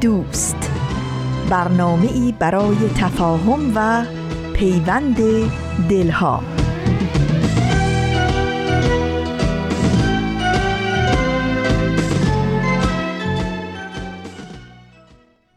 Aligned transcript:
دوست. 0.00 0.70
برنامه 1.50 2.12
ای 2.12 2.34
برای 2.38 2.76
تفاهم 2.96 3.72
و 3.74 4.04
پیوند 4.54 5.16
دلها. 5.88 6.42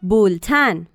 بولتن. 0.02 0.86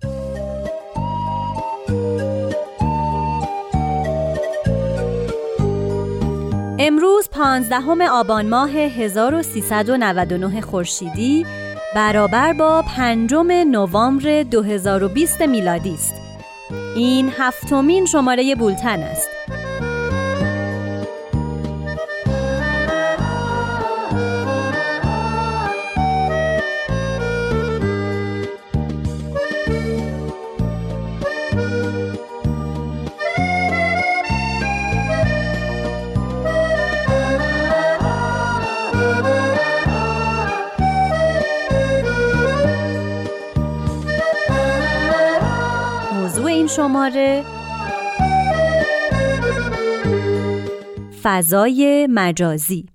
امروز 6.80 7.30
پانزدهم 7.32 8.02
آبان 8.02 8.50
ماه 8.50 8.70
1399 8.70 10.62
خورشیدی 10.62 11.46
برابر 11.96 12.54
با 12.54 12.82
پنجم 12.82 13.52
نوامبر 13.52 14.44
2020 14.44 15.42
میلادی 15.42 15.94
است. 15.94 16.14
این 16.96 17.32
هفتمین 17.38 18.06
شماره 18.06 18.56
بولتن 18.56 19.00
است. 19.00 19.35
شماره 46.76 47.44
فضای 51.24 52.08
مجازی. 52.12 52.95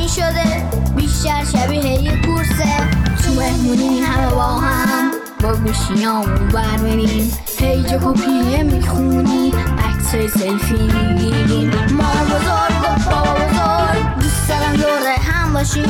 چشمی 0.00 0.08
شده 0.08 0.68
بیشتر 0.96 1.44
شبیه 1.52 2.02
یه 2.02 2.20
کورسه. 2.26 2.76
تو 3.24 3.34
مهمونی 3.34 4.00
همه 4.00 4.30
با 4.30 4.42
هم 4.42 5.10
با 5.40 5.52
گوشیامون 5.52 6.48
برمینیم 6.48 7.32
هی 7.58 7.82
پیه 7.82 8.62
می‌خونی 8.62 9.52
عکس 9.88 10.10
سلفی 10.10 10.74
می‌گیریم. 10.74 11.70
ما 11.70 12.12
بزرگ 12.24 12.76
و 12.82 13.10
بابا 13.10 13.34
بزرگ 13.34 14.14
دوست 14.20 14.48
دارم 14.48 14.76
دوره 14.76 15.16
هم 15.32 15.52
باشیم. 15.52 15.84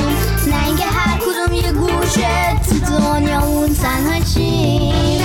نه 0.47 0.67
اینکه 0.67 0.85
هر 0.85 1.19
کدوم 1.19 1.55
یه 1.55 1.73
گوشه 1.73 2.61
تو 2.69 2.79
دنیامون 2.79 3.75
تنها 3.75 4.21
چیم. 4.35 5.25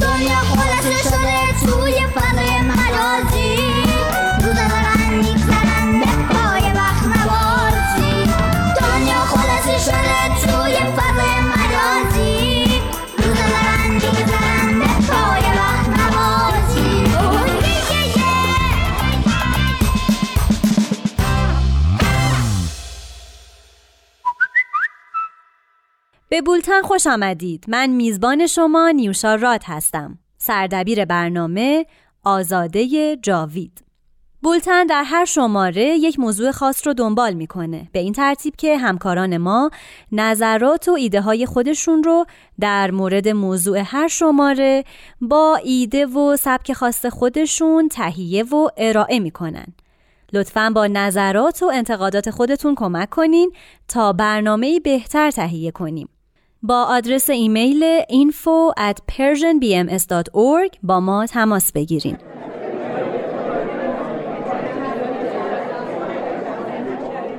دنیا 0.00 0.38
خلاصه 0.50 1.02
شده 1.02 1.38
توی 1.60 1.94
فضای 2.14 2.60
مجازی. 2.60 3.37
به 26.38 26.42
بولتن 26.42 26.82
خوش 26.82 27.06
آمدید. 27.06 27.64
من 27.68 27.86
میزبان 27.86 28.46
شما 28.46 28.90
نیوشا 28.90 29.34
رات 29.34 29.62
هستم. 29.66 30.18
سردبیر 30.38 31.04
برنامه 31.04 31.86
آزاده 32.24 33.16
جاوید. 33.16 33.84
بولتن 34.42 34.86
در 34.86 35.02
هر 35.02 35.24
شماره 35.24 35.82
یک 35.82 36.18
موضوع 36.18 36.50
خاص 36.50 36.86
رو 36.86 36.94
دنبال 36.94 37.32
می‌کنه 37.32 37.88
به 37.92 37.98
این 37.98 38.12
ترتیب 38.12 38.56
که 38.56 38.78
همکاران 38.78 39.36
ما 39.36 39.70
نظرات 40.12 40.88
و 40.88 40.92
ایده 40.92 41.20
های 41.20 41.46
خودشون 41.46 42.02
رو 42.02 42.26
در 42.60 42.90
مورد 42.90 43.28
موضوع 43.28 43.82
هر 43.84 44.08
شماره 44.08 44.84
با 45.20 45.56
ایده 45.64 46.06
و 46.06 46.36
سبک 46.36 46.72
خاص 46.72 47.06
خودشون 47.06 47.88
تهیه 47.88 48.44
و 48.44 48.68
ارائه 48.76 49.20
می‌کنن 49.20 49.66
لطفا 50.32 50.72
با 50.74 50.86
نظرات 50.86 51.62
و 51.62 51.70
انتقادات 51.74 52.30
خودتون 52.30 52.74
کمک 52.74 53.10
کنین 53.10 53.52
تا 53.88 54.12
برنامه 54.12 54.80
بهتر 54.80 55.30
تهیه 55.30 55.70
کنیم 55.70 56.08
با 56.62 56.84
آدرس 56.84 57.30
ایمیل 57.30 57.84
info 58.00 58.72
at 58.78 58.96
persianbms.org 59.12 60.78
با 60.82 61.00
ما 61.00 61.26
تماس 61.26 61.72
بگیرید. 61.72 62.37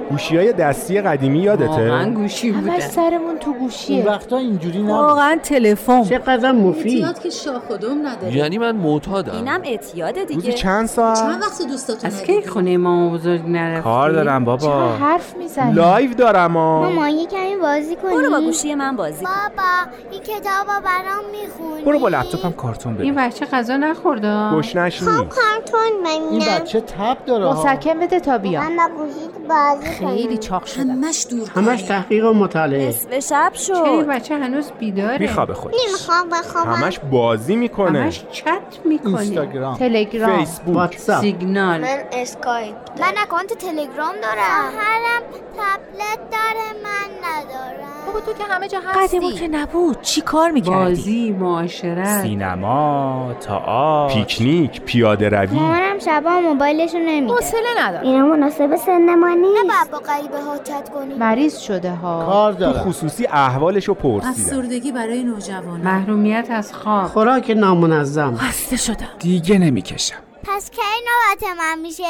گوشی 0.10 0.38
های 0.38 0.54
دستی 0.54 1.02
قدیمی 1.02 1.40
یادته؟ 1.40 1.66
واقعا 1.66 2.14
گوشی 2.14 2.50
همش 2.50 2.64
بوده. 2.64 2.80
سرمون 2.80 3.38
تو 3.40 3.50
اون 3.50 3.60
گوشیه 3.60 4.06
وقتا 4.06 4.38
اینجوری 4.38 4.80
نبود. 4.80 4.92
واقعا 4.92 5.40
تلفن. 5.44 6.04
چقدر 6.04 6.52
مفید. 6.52 7.20
که 7.20 7.30
شاه 7.30 7.60
خودم 7.68 8.08
نداره. 8.08 8.36
یعنی 8.36 8.58
من 8.58 8.76
معتادم. 8.76 9.34
اینم 9.34 9.62
اعتیاده 9.64 10.22
روزی 10.22 10.36
دیگه 10.36 10.54
چند 10.54 10.86
ساعت؟ 10.88 11.20
چند 11.20 11.42
وقت 11.42 11.68
دوستاتون 11.68 12.08
از 12.08 12.24
کی 12.24 12.42
خونه 12.48 12.78
ماما 12.78 13.10
بزرگ 13.10 13.42
نرفتی؟ 13.48 13.84
کار 13.84 14.12
دارم 14.12 14.46
چرا 14.46 14.56
بابا 14.58 14.90
حرف 14.90 15.38
می‌زنی؟ 15.38 15.74
live 15.74 16.14
دارم 16.14 16.58
ها 16.58 16.82
ماما 16.82 17.10
یه 17.10 17.26
کمی 17.28 17.56
بازی 17.62 17.96
کنی. 17.96 18.16
برو 18.16 18.32
با 18.32 18.42
گوشی 18.42 18.76
من 18.76 18.96
بازی 18.96 19.26
کن. 19.26 19.32
بابا 19.32 19.70
این 20.12 20.22
کتاب 20.22 20.84
برام 20.84 21.24
می‌خونی. 21.32 21.84
برو 21.84 22.00
با 22.00 22.10
لپتاپم 22.10 22.52
کارتون 22.52 22.92
این 22.92 22.98
ببین 22.98 23.16
بچه 23.16 23.46
غذا 23.46 23.78
نخورده. 23.78 24.50
گشنش 24.54 25.02
نیست 25.04 25.16
کارتون 25.16 26.06
این 26.06 26.44
بچه 26.60 26.82
تب 26.82 27.18
داره. 27.26 27.46
ها. 27.46 27.64
مسکن 27.64 28.00
بده 28.00 28.20
تا 28.20 28.38
بیا. 28.38 28.62
من 28.62 28.78
با 28.78 28.84
گوشیت 28.98 29.48
بازی 29.50 29.99
خیلی 30.00 30.38
چاق 30.38 30.66
شدم 30.66 30.90
همش 30.90 31.28
دور 31.30 31.50
همش 31.50 31.82
تحقیق 31.82 32.26
و 32.26 32.34
مطالعه. 32.34 32.88
نصف 32.88 33.20
شب 33.20 33.54
شد. 33.54 34.06
بچه 34.10 34.36
هنوز 34.36 34.72
بیداره. 34.80 35.18
میخوابه 35.18 35.54
خودش. 35.54 35.76
نمی‌خوام 35.88 36.30
بخوابم 36.30 36.72
همش 36.72 37.00
بازی 37.12 37.56
می‌کنه. 37.56 38.02
همش 38.02 38.24
چت 38.32 38.46
می‌کنه. 38.86 39.18
اینستاگرام. 39.18 39.78
تلگرام. 39.78 40.40
فیسبوک. 40.40 40.76
واتساپ. 40.76 41.22
سیگنال. 41.22 41.82
من 41.82 42.00
اسکایپ. 42.12 42.76
من 43.00 43.14
اکانت 43.24 43.54
تلگرام 43.54 44.16
دارم. 44.22 44.72
خواهرم 44.72 45.22
تبلت 45.58 46.30
داره 46.32 46.68
من 46.84 47.28
ندارم. 47.30 47.90
بابا 48.08 48.20
تو 48.20 48.34
که 48.34 48.44
همه 48.44 48.68
جا 48.68 48.80
قدیما 48.80 49.28
هستی 49.28 49.32
که 49.32 49.48
نبود. 49.48 50.02
چی 50.02 50.22
کار 50.22 50.52
می‌کردی؟ 50.52 50.96
بازی 50.96 51.32
معاشرت. 51.40 52.22
سینما 52.22 53.34
تئاتر 53.42 54.16
پیکنیک 54.16 54.82
پیاده 54.82 55.30
روی. 55.30 55.60
مامانم 55.60 56.00
شبا 56.00 56.40
موبایلشو 56.40 56.98
نمیده. 56.98 57.34
حوصله 57.34 57.60
ندارم 57.80 58.04
اینا 58.04 58.26
مناسب 58.26 58.76
سن 58.76 59.16
ما 59.16 59.30
نیست. 59.30 59.66
نه 59.66 59.86
با 59.92 59.98
غریبه 59.98 60.42
ها 60.42 60.58
چت 60.58 60.90
کنی 60.90 61.14
مریض 61.14 61.58
شده 61.58 61.92
ها. 61.92 62.26
کار 62.26 62.54
تو 62.54 62.60
دارم 62.60 62.90
خصوصی 62.90 63.28
احوالشو 63.28 63.94
پرسیدم. 63.94 64.30
افسردگی 64.30 64.92
برای 64.92 65.24
نوجوانان. 65.24 65.82
محرومیت 65.82 66.48
از 66.52 66.74
خواب. 66.74 67.08
خوراک 67.08 67.54
نامنظم. 67.58 68.36
خسته 68.36 68.78
شدم. 68.78 69.10
دیگه 69.20 69.58
نمی‌کشم. 69.60 70.16
پس 70.44 70.72
کی 70.72 70.82
نوبت 70.82 71.58
من 71.58 71.80
میشه؟ 71.82 72.04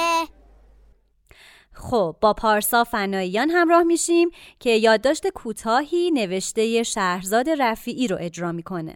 خب 1.73 2.15
با 2.21 2.33
پارسا 2.33 2.83
فناییان 2.83 3.49
همراه 3.49 3.83
میشیم 3.83 4.29
که 4.59 4.69
یادداشت 4.69 5.27
کوتاهی 5.27 6.11
نوشته 6.11 6.83
شهرزاد 6.83 7.49
رفیعی 7.59 8.07
رو 8.07 8.17
اجرا 8.19 8.51
می‌کنه. 8.51 8.95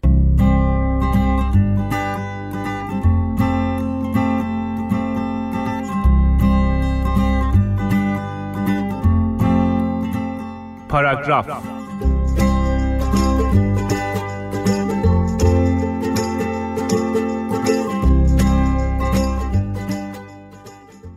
پاراگراف. 10.94 11.46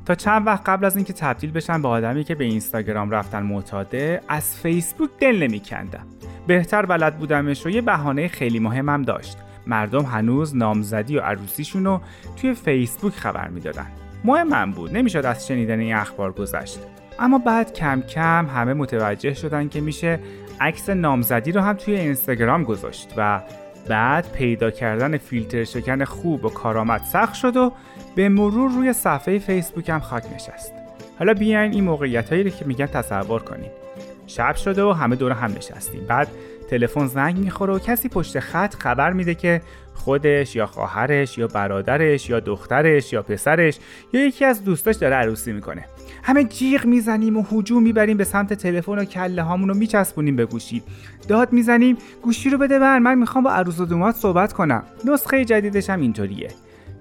تا 0.06 0.16
چند 0.16 0.48
وقت 0.48 0.70
قبل 0.70 0.86
از 0.86 0.96
اینکه 0.96 1.14
تبدیل 1.14 1.52
بشم 1.52 1.82
به 1.82 1.88
آدمی 1.88 2.24
که 2.24 2.36
به 2.36 2.44
اینستاگرام 2.44 3.12
رفتن 3.12 3.44
معتاده 3.44 4.22
از 4.28 4.56
فیسبوک 4.56 5.10
دل 5.20 5.44
نمیکندم. 5.44 6.08
بهتر 6.48 6.86
بلد 6.86 7.18
بودمش 7.18 7.66
و 7.66 7.70
یه 7.70 7.82
بهانه 7.82 8.28
خیلی 8.28 8.60
مهمم 8.60 9.02
داشت. 9.02 9.38
مردم 9.68 10.04
هنوز 10.04 10.56
نامزدی 10.56 11.18
و 11.18 11.22
عروسیشون 11.22 11.86
رو 11.86 12.02
توی 12.36 12.54
فیسبوک 12.54 13.14
خبر 13.14 13.48
می‌دادن. 13.48 13.88
مهمم 14.24 14.72
بود 14.72 14.98
نمی‌شد 14.98 15.26
از 15.26 15.48
شنیدن 15.48 15.80
این 15.80 15.96
اخبار 15.96 16.32
گذشت. 16.32 16.80
اما 17.20 17.38
بعد 17.38 17.74
کم 17.74 18.02
کم 18.02 18.46
همه 18.46 18.74
متوجه 18.74 19.34
شدن 19.34 19.70
که 19.70 19.82
میشه 19.82 20.20
عکس 20.60 20.90
نامزدی 20.90 21.52
رو 21.52 21.62
هم 21.62 21.74
توی 21.74 21.96
اینستاگرام 21.96 22.64
گذاشت 22.64 23.14
و 23.18 23.42
بعد 23.88 24.32
پیدا 24.32 24.72
کردن 24.72 25.18
فیلتر 25.18 25.64
شکن 25.64 26.06
خوب 26.06 26.46
و 26.46 26.50
کارآمد 26.50 27.02
سخت 27.04 27.34
شد 27.34 27.58
و 27.58 27.72
به 28.16 28.30
مرور 28.30 28.72
روی 28.72 28.94
صفحه 28.94 29.40
فیسبوک 29.40 29.90
هم 29.90 30.00
خاک 30.00 30.24
نشست. 30.36 30.74
حالا 31.20 31.34
بیاین 31.34 31.72
این 31.72 31.84
موقعیت 31.84 32.30
هایی 32.30 32.52
که 32.52 32.66
میگن 32.66 32.86
تصور 32.86 33.42
کنین. 33.42 33.70
شب 34.28 34.56
شده 34.56 34.84
و 34.84 34.92
همه 34.92 35.16
دور 35.16 35.32
هم 35.32 35.52
نشستیم. 35.52 36.06
بعد 36.08 36.28
تلفن 36.70 37.08
زنگ 37.08 37.38
می‌خوره 37.38 37.74
و 37.74 37.80
کسی 37.80 38.10
پشت 38.10 38.40
خط 38.40 38.76
خبر 38.76 39.14
میده 39.14 39.36
که 39.36 39.62
خودش 39.94 40.56
یا 40.56 40.66
خواهرش 40.66 41.38
یا 41.38 41.48
برادرش 41.48 42.30
یا 42.30 42.40
دخترش 42.40 43.14
یا 43.14 43.22
پسرش 43.22 43.80
یا 44.14 44.26
یکی 44.26 44.46
از 44.46 44.64
دوستاش 44.64 44.96
داره 44.96 45.16
عروسی 45.16 45.52
می‌کنه. 45.52 45.86
همه 46.28 46.44
جیغ 46.44 46.86
می‌زنیم 46.86 47.38
و 47.38 47.44
هجوم 47.52 47.84
می‌بریم 47.84 48.18
به 48.18 48.24
سمت 48.24 48.54
تلفن 48.54 49.00
و 49.00 49.06
کله 49.06 49.42
هامون 49.42 49.70
رو 49.70 49.76
میچسبونیم 49.76 50.36
به 50.36 50.46
گوشی. 50.46 50.84
داد 51.28 51.54
می‌زنیم 51.54 51.98
گوشی 52.22 52.50
رو 52.50 52.58
بده 52.58 52.80
بر 52.80 53.00
من 53.00 53.18
می‌خوام 53.18 53.44
با 53.44 53.52
عروس 53.52 53.80
و 53.80 53.86
دومات 53.86 54.16
صحبت 54.16 54.54
کنم. 54.54 54.84
نسخه 55.06 55.46
جدیدش 55.46 55.90
هم 55.90 56.02
اینطوریه. 56.02 56.52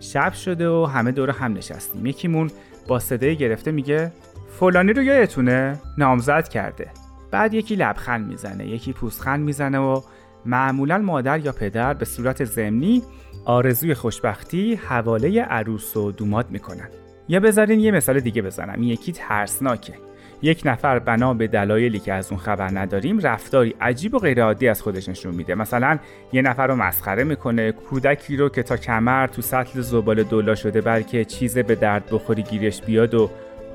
شب 0.01 0.33
شده 0.33 0.69
و 0.69 0.85
همه 0.85 1.13
دور 1.13 1.31
هم 1.31 1.53
نشستیم. 1.53 2.07
یکیمون 2.07 2.51
با 2.89 2.99
صدای 2.99 3.37
گرفته 3.37 3.71
میگه 3.71 4.13
فلانی 4.61 4.93
رو 4.93 5.03
یادتونه؟ 5.03 5.81
نامزد 5.99 6.49
کرده. 6.49 6.91
بعد 7.31 7.55
یکی 7.55 7.77
لبخند 7.77 8.27
می‌زنه 8.27 8.67
یکی 8.67 8.93
پوزخند 8.93 9.45
می‌زنه 9.45 9.79
و 9.79 10.01
معمولا 10.45 10.99
مادر 10.99 11.39
یا 11.39 11.53
پدر 11.53 11.95
به 11.95 12.05
صورت 12.05 12.45
ضمنی 12.45 13.03
آرزوی 13.45 13.95
خوشبختی 13.95 14.75
حواله 14.75 15.43
عروس 15.43 15.97
و 15.97 16.13
دومات 16.13 16.47
می‌کنن. 16.51 16.89
یا 17.29 17.41
بذارین 17.41 17.81
یه 17.81 17.91
مثال 17.91 18.21
دیگه 18.21 18.43
بزنم. 18.43 18.75
این 18.81 18.85
یکی 18.89 19.13
ترسناکه. 19.13 19.95
یک 20.43 20.63
نفر 20.65 20.99
بنا 20.99 21.35
به 21.35 21.47
دلایلی 21.47 21.99
که 21.99 22.13
از 22.13 22.31
اون 22.31 22.41
خبر 22.41 22.79
نداریم 22.79 23.19
رفتاری 23.19 23.75
عجیب 23.81 24.15
و 24.15 24.19
غیرعادی 24.19 24.69
از 24.69 24.83
خودش 24.83 25.09
نشون 25.09 25.35
میده. 25.35 25.55
مثلا 25.55 25.99
یه 26.33 26.43
نفر 26.43 26.67
رو 26.67 26.77
مسخره 26.77 27.25
می‌کنه 27.25 27.73
کودکی 27.73 28.37
رو 28.37 28.49
که 28.49 28.63
تا 28.63 28.77
کمر 28.77 29.27
تو 29.27 29.43
سطل 29.43 29.81
زباله 29.81 30.23
دولا 30.23 30.55
شده 30.55 30.81
بلکه 30.81 31.25
چیز 31.25 31.59
به 31.59 31.75
درد 31.75 32.05
بخوری 32.11 32.43
گیرش 32.43 32.83
بیاد 32.83 33.15
و 33.15 33.31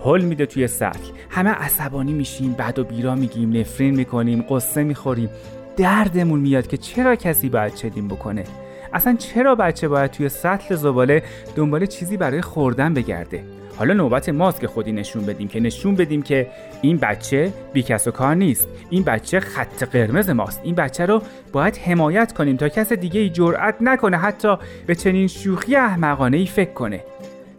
هل 0.06 0.22
میده 0.22 0.46
توی 0.46 0.68
سطل. 0.68 1.10
همه 1.30 1.50
عصبانی 1.50 2.14
میشیم 2.14 2.54
بعد 2.54 2.80
و 2.80 2.84
بیرا 2.84 3.16
میگیم 3.16 3.58
نفرین 3.58 3.96
می‌کنیم 3.96 4.46
قصه 4.50 4.84
می‌خوریم. 4.84 5.30
دردمون 5.78 6.40
میاد 6.40 6.68
که 6.68 6.78
چرا 6.78 7.16
کسی 7.16 7.50
باید 7.50 7.76
چنین 7.76 8.08
بکنه؟ 8.08 8.44
اصلا 8.94 9.16
چرا 9.16 9.56
بچه 9.56 9.88
باید 9.88 10.12
توی 10.12 10.30
سطل 10.30 10.76
زباله 10.76 11.24
دنبال 11.56 11.86
چیزی 11.86 12.18
برای 12.18 12.42
خوردن 12.42 12.94
بگرده؟ 12.94 13.44
حالا 13.78 13.94
نوبت 13.94 14.30
ماست 14.30 14.62
که 14.62 14.68
خودی 14.68 14.92
نشون 14.92 15.26
بدیم 15.26 15.48
که 15.48 15.60
نشون 15.60 15.96
بدیم 15.96 16.22
که 16.22 16.48
این 16.82 16.98
بچه 16.98 17.54
بیکس 17.74 18.08
و 18.08 18.12
کار 18.12 18.36
نیست. 18.36 18.68
این 18.90 19.04
بچه 19.04 19.40
خط 19.40 19.84
قرمز 19.84 20.30
ماست. 20.30 20.62
این 20.64 20.76
بچه 20.76 21.06
رو 21.06 21.22
باید 21.52 21.78
حمایت 21.78 22.34
کنیم 22.34 22.58
تا 22.58 22.70
کس 22.70 22.94
دیگه 22.94 23.20
ای 23.20 23.30
جرأت 23.30 23.76
نکنه 23.82 24.18
حتی 24.18 24.56
به 24.88 24.96
چنین 24.96 25.28
شوخی 25.28 25.76
احمقانه 25.76 26.38
ای 26.38 26.46
فکر 26.46 26.74
کنه. 26.74 27.04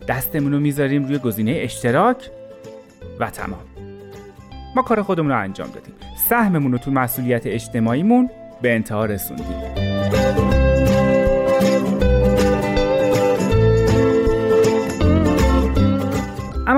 دستمون 0.09 0.53
رو 0.53 0.61
می‌ذاریم 0.61 1.05
روی 1.05 1.19
گزینه 1.19 1.53
اشتراک 1.57 2.31
و 3.21 3.31
تمام. 3.31 3.65
ما 4.77 4.83
کار 4.83 5.03
خودمون 5.03 5.31
رو 5.31 5.39
انجام 5.39 5.69
دادیم. 5.69 5.95
سهممون 6.29 6.73
رو 6.73 6.79
تو 6.79 6.91
مسئولیت 6.91 7.47
اجتماعیمون 7.47 8.31
به 8.63 8.75
انتها 8.75 9.05
رسوندیم. 9.05 10.42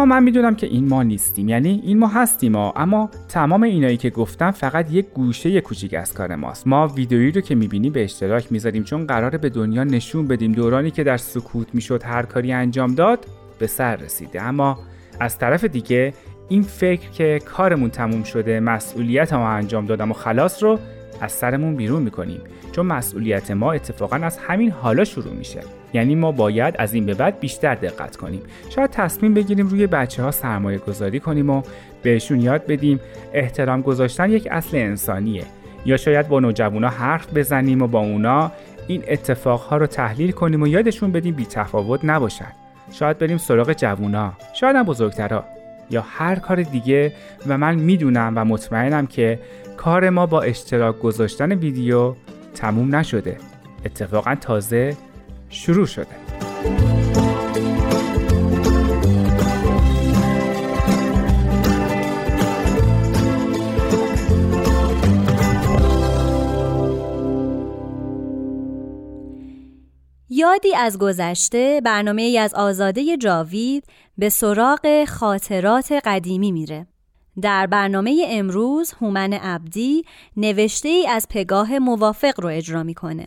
اما 0.05 0.15
من 0.15 0.23
می‌دونم 0.23 0.55
که 0.55 0.67
این 0.67 0.89
ما 0.89 1.03
نیستیم. 1.03 1.49
یعنی 1.49 1.81
این 1.85 1.99
ما 1.99 2.07
هستیم 2.07 2.53
ما 2.53 2.73
اما 2.77 3.11
تمام 3.29 3.63
اینایی 3.63 3.97
که 3.97 4.11
گفتم 4.11 4.51
فقط 4.51 4.93
یک 4.93 5.07
گوشه 5.15 5.61
کوچیک 5.61 5.95
از 5.95 6.15
کار 6.15 6.35
ماست. 6.35 6.67
ما 6.67 6.89
ویدئویی 6.89 7.33
رو 7.33 7.41
که 7.41 7.55
می‌بینیم 7.55 7.93
به 7.93 8.05
اشتراک 8.05 8.53
می‌ذاریم. 8.53 8.85
چون 8.85 9.07
قراره 9.07 9.39
به 9.39 9.49
دنیا 9.49 9.85
نشون 9.85 10.29
بدیم 10.29 10.53
دورانی 10.53 10.91
که 10.91 11.05
در 11.05 11.17
سکوت 11.17 11.75
می‌شد 11.75 12.03
هر 12.05 12.23
کاری 12.23 12.53
انجام 12.53 12.95
داد 12.95 13.27
به 13.59 13.67
سر 13.67 13.97
رسیده. 13.97 14.43
اما 14.43 14.79
از 15.21 15.39
طرف 15.39 15.65
دیگه 15.65 16.15
این 16.49 16.63
فکر 16.63 17.11
که 17.11 17.41
کارمون 17.45 17.91
تموم 17.91 18.23
شده 18.23 18.61
مسئولیت 18.61 19.33
ما 19.33 19.49
انجام 19.49 19.87
دادم 19.87 20.11
و 20.11 20.15
خلاص 20.15 20.63
رو 20.63 20.79
از 21.21 21.33
سرمون 21.33 21.77
بیرون 21.77 22.03
می‌کنیم 22.03 22.41
چون 22.73 22.87
مسئولیت 22.87 23.51
ما 23.51 23.73
اتفاقا 23.73 24.17
از 24.17 24.39
همین 24.39 24.71
حالا 24.71 25.05
شروع 25.05 25.35
میشه. 25.35 25.61
یعنی 25.93 26.15
ما 26.15 26.33
باید 26.33 26.75
از 26.79 26.95
این 26.95 27.07
به 27.07 27.15
بعد 27.15 27.41
بیشتر 27.41 27.75
دقت 27.75 28.17
کنیم. 28.17 28.43
شاید 28.71 28.91
تصمیم 28.91 29.35
بگیریم 29.35 29.69
روی 29.69 29.87
بچه 29.87 30.23
ها 30.23 30.31
سرمایه 30.31 30.79
گذاری 30.79 31.21
کنیم 31.21 31.51
و 31.51 31.63
بهشون 32.03 32.41
یاد 32.41 32.67
بدیم 32.67 33.01
احترام 33.33 33.83
گذاشتن 33.83 34.31
یک 34.31 34.49
اصل 34.51 34.77
انسانیه. 34.77 35.45
یا 35.87 35.97
شاید 35.97 36.29
با 36.29 36.41
نوجوانا 36.41 36.89
حرف 36.89 37.35
بزنیم 37.35 37.83
و 37.83 37.87
با 37.87 37.99
اونا 37.99 38.53
این 38.87 39.05
اتفاقها 39.09 39.77
رو 39.77 39.87
تحلیل 39.87 40.31
کنیم 40.31 40.63
و 40.63 40.67
یادشون 40.67 41.13
بدیم 41.13 41.35
بی 41.35 41.47
تفاوت 41.47 42.01
نباشن. 42.05 42.53
شاید 42.93 43.19
بریم 43.19 43.39
سراغ 43.39 43.73
جوونا. 43.73 44.33
شاید 44.55 44.77
هم 44.77 44.83
بزرگترا 44.83 45.45
یا 45.91 46.05
هر 46.09 46.37
کار 46.37 46.63
دیگه 46.63 47.13
و 47.47 47.59
من 47.59 47.75
می‌دونم 47.75 48.33
و 48.37 48.45
مطمئنم 48.45 49.07
که 49.07 49.39
کار 49.77 50.11
ما 50.11 50.27
با 50.27 50.43
اشتراک 50.43 50.99
گذاشتن 50.99 51.53
ویدیو 51.53 52.15
تموم 52.55 52.97
نشده. 52.97 53.37
اتفاقا 53.85 54.35
تازه 54.35 54.97
شروع 55.49 55.87
شده. 55.87 56.24
یادی 70.55 70.75
از 70.75 70.99
گذشته 70.99 71.81
برنامه 71.85 72.23
ای 72.23 72.39
از 72.39 72.55
آزاده 72.55 73.17
جاوید 73.17 73.85
به 74.19 74.29
سراغ 74.29 75.05
خاطرات 75.05 75.93
قدیمی 75.93 76.53
میره. 76.53 76.87
در 77.43 77.67
برنامه 77.67 78.27
امروز 78.29 78.93
هومن 78.93 79.33
عبدی 79.33 80.05
نوشته 80.37 80.89
ای 80.89 81.07
از 81.07 81.27
پگاه 81.31 81.79
موافق 81.79 82.41
رو 82.41 82.49
اجرا 82.49 82.83
می‌کنه. 82.83 83.27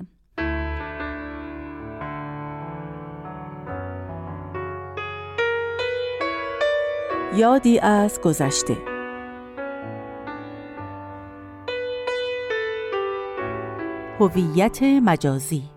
یادی 7.36 7.80
از 7.80 8.22
گذشته 8.22 8.78
هویت 14.20 14.84
مجازی 14.84 15.77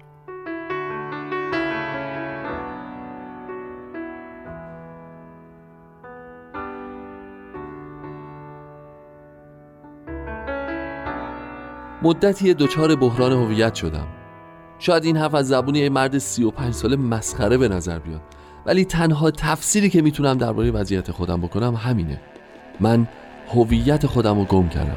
مدتی 12.02 12.54
دچار 12.54 12.96
بحران 12.96 13.32
هویت 13.32 13.74
شدم. 13.74 14.06
شاید 14.78 15.04
این 15.04 15.16
حرف 15.16 15.34
از 15.34 15.48
زبونی 15.48 15.78
یه 15.78 15.88
مرد 15.88 16.18
35 16.18 16.74
ساله 16.74 16.96
مسخره 16.96 17.58
به 17.58 17.68
نظر 17.68 17.98
بیاد. 17.98 18.20
ولی 18.66 18.84
تنها 18.84 19.30
تفسیری 19.30 19.90
که 19.90 20.02
می‌تونم 20.02 20.38
درباره 20.38 20.70
وضعیت 20.70 21.10
خودم 21.10 21.40
بکنم 21.40 21.74
همینه. 21.74 22.20
من 22.80 23.08
هویت 23.48 24.06
خودم 24.06 24.38
رو 24.38 24.44
گم 24.44 24.68
کردم. 24.68 24.96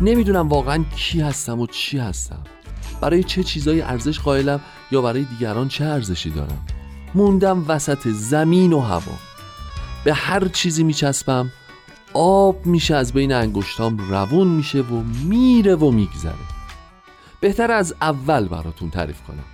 نمی‌دونم 0.00 0.48
واقعا 0.48 0.84
کی 0.96 1.20
هستم 1.20 1.60
و 1.60 1.66
چی 1.66 1.98
هستم. 1.98 2.44
برای 3.00 3.22
چه 3.22 3.42
چیزایی 3.42 3.80
ارزش 3.80 4.20
قائلم 4.20 4.60
یا 4.90 5.02
برای 5.02 5.24
دیگران 5.24 5.68
چه 5.68 5.84
ارزشی 5.84 6.30
دارم؟ 6.30 6.66
موندم 7.14 7.64
وسط 7.68 8.08
زمین 8.08 8.72
و 8.72 8.80
هوا. 8.80 9.12
به 10.04 10.14
هر 10.14 10.48
چیزی 10.48 10.84
میچسبم 10.84 11.52
آب 12.14 12.66
میشه 12.66 12.94
از 12.94 13.12
بین 13.12 13.32
انگشتام 13.32 13.98
روون 13.98 14.46
میشه 14.46 14.82
و 14.82 15.02
میره 15.24 15.74
و 15.74 15.90
میگذره. 15.90 16.34
بهتر 17.40 17.70
از 17.70 17.94
اول 18.00 18.48
براتون 18.48 18.90
تعریف 18.90 19.22
کنم. 19.22 19.44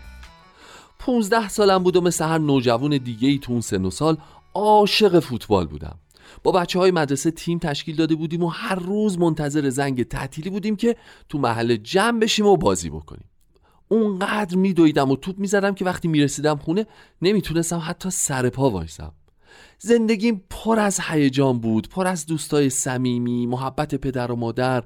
پونزده 0.98 1.48
سالم 1.48 1.82
بود 1.82 1.96
و 1.96 2.00
مثل 2.00 2.24
هر 2.24 2.38
نوجوان 2.38 2.98
دیگه 2.98 3.28
ای 3.28 3.38
تو 3.38 3.52
اون 3.52 3.60
سن 3.60 3.84
و 3.84 3.90
سال 3.90 4.16
عاشق 4.54 5.20
فوتبال 5.20 5.66
بودم. 5.66 5.98
با 6.42 6.52
بچه 6.52 6.78
های 6.78 6.90
مدرسه 6.90 7.30
تیم 7.30 7.58
تشکیل 7.58 7.96
داده 7.96 8.14
بودیم 8.14 8.42
و 8.42 8.48
هر 8.48 8.74
روز 8.74 9.18
منتظر 9.18 9.70
زنگ 9.70 10.02
تعطیلی 10.02 10.50
بودیم 10.50 10.76
که 10.76 10.96
تو 11.28 11.38
محل 11.38 11.76
جمع 11.76 12.20
بشیم 12.20 12.46
و 12.46 12.56
بازی 12.56 12.90
بکنیم. 12.90 13.24
اونقدر 13.88 14.56
میدویدم 14.56 15.10
و 15.10 15.16
توپ 15.16 15.38
می‌زدم 15.38 15.74
که 15.74 15.84
وقتی 15.84 16.08
می‌رسیدم 16.08 16.56
خونه 16.56 16.86
نمی‌تونستم 17.22 17.82
حتی 17.86 18.10
سر 18.10 18.48
پا 18.48 18.70
وایسم. 18.70 19.12
زندگیم 19.78 20.44
پر 20.50 20.78
از 20.78 21.00
هیجان 21.00 21.58
بود 21.58 21.88
پر 21.88 22.06
از 22.06 22.26
دوستای 22.26 22.70
صمیمی 22.70 23.46
محبت 23.46 23.94
پدر 23.94 24.32
و 24.32 24.36
مادر 24.36 24.84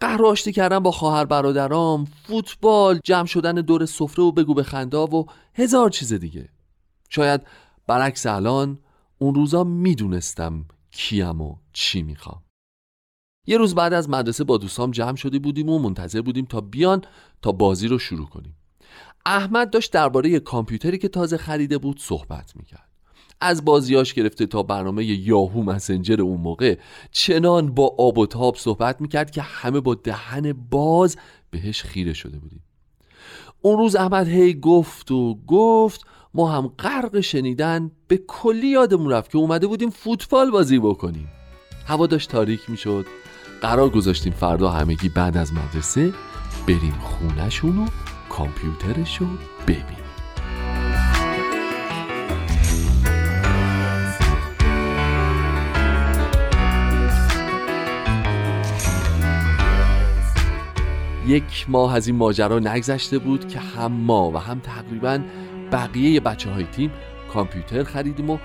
قهر 0.00 0.26
آشتی 0.26 0.52
کردن 0.52 0.78
با 0.78 0.90
خواهر 0.90 1.24
برادرام 1.24 2.04
فوتبال 2.04 3.00
جمع 3.04 3.26
شدن 3.26 3.54
دور 3.54 3.86
سفره 3.86 4.24
و 4.24 4.32
بگو 4.32 4.54
بخندا 4.54 5.06
و 5.06 5.26
هزار 5.54 5.90
چیز 5.90 6.12
دیگه. 6.12 6.48
شاید 7.10 7.40
برعکس 7.86 8.26
الان 8.26 8.78
اون 9.18 9.34
روزا 9.34 9.64
می‌دونستم 9.64 10.64
کیم 10.90 11.40
و 11.40 11.56
چی 11.72 12.02
می‌خوام. 12.02 12.43
یه 13.46 13.58
روز 13.58 13.74
بعد 13.74 13.92
از 13.92 14.10
مدرسه 14.10 14.44
با 14.44 14.56
دوستام 14.56 14.90
جمع 14.90 15.16
شده 15.16 15.38
بودیم 15.38 15.68
و 15.68 15.78
منتظر 15.78 16.20
بودیم 16.20 16.44
تا 16.44 16.60
بیان 16.60 17.02
تا 17.42 17.52
بازی 17.52 17.88
رو 17.88 17.98
شروع 17.98 18.26
کنیم. 18.26 18.56
احمد 19.26 19.70
داشت 19.70 19.92
درباره 19.92 20.40
کامپیوتری 20.40 20.98
که 20.98 21.08
تازه 21.08 21.36
خریده 21.36 21.78
بود 21.78 22.00
صحبت 22.00 22.56
می‌کرد. 22.56 22.88
از 23.40 23.64
بازیاش 23.64 24.14
گرفته 24.14 24.46
تا 24.46 24.62
برنامه 24.62 25.04
یاهو 25.04 25.62
مسنجر 25.62 26.22
اون 26.22 26.40
موقع 26.40 26.78
چنان 27.12 27.74
با 27.74 27.94
آب 27.98 28.18
و 28.18 28.26
تاب 28.26 28.56
صحبت 28.56 29.00
می‌کرد 29.00 29.30
که 29.30 29.42
همه 29.42 29.80
با 29.80 29.94
دهن 29.94 30.52
باز 30.52 31.16
بهش 31.50 31.82
خیره 31.82 32.12
شده 32.12 32.38
بودیم. 32.38 32.62
اون 33.62 33.78
روز 33.78 33.96
احمد 33.96 34.28
هی 34.28 34.54
گفت 34.54 35.10
و 35.10 35.38
گفت 35.46 36.06
ما 36.34 36.50
هم 36.50 36.66
غرق 36.68 37.20
شنیدن 37.20 37.90
به 38.08 38.16
کلی 38.26 38.68
یادمون 38.68 39.10
رفت 39.10 39.30
که 39.30 39.38
اومده 39.38 39.66
بودیم 39.66 39.90
فوتبال 39.90 40.50
بازی 40.50 40.78
بکنیم. 40.78 41.28
هوا 41.86 42.06
داشت 42.06 42.30
تاریک 42.30 42.70
می‌شد. 42.70 43.06
قرار 43.64 43.88
گذاشتیم 43.88 44.32
فردا 44.32 44.70
همگی 44.70 45.08
بعد 45.08 45.36
از 45.36 45.52
مدرسه 45.52 46.12
بریم 46.68 46.94
خونشون 47.00 47.78
و 47.78 47.86
کامپیوترش 48.28 49.16
رو 49.16 49.26
ببینیم. 49.66 50.04
یک 61.26 61.66
ماه 61.68 61.94
از 61.94 62.06
این 62.06 62.16
ماجرا 62.16 62.58
نگذشته 62.58 63.18
بود 63.18 63.48
که 63.48 63.58
هم 63.58 63.92
ما 63.92 64.30
و 64.30 64.36
هم 64.36 64.60
تقریبا 64.60 65.18
بقیه 65.72 66.20
بچه 66.20 66.50
های 66.50 66.64
تیم 66.64 66.90
کامپیوتر 67.32 67.84
خریدیم 67.84 68.30
و 68.30 68.38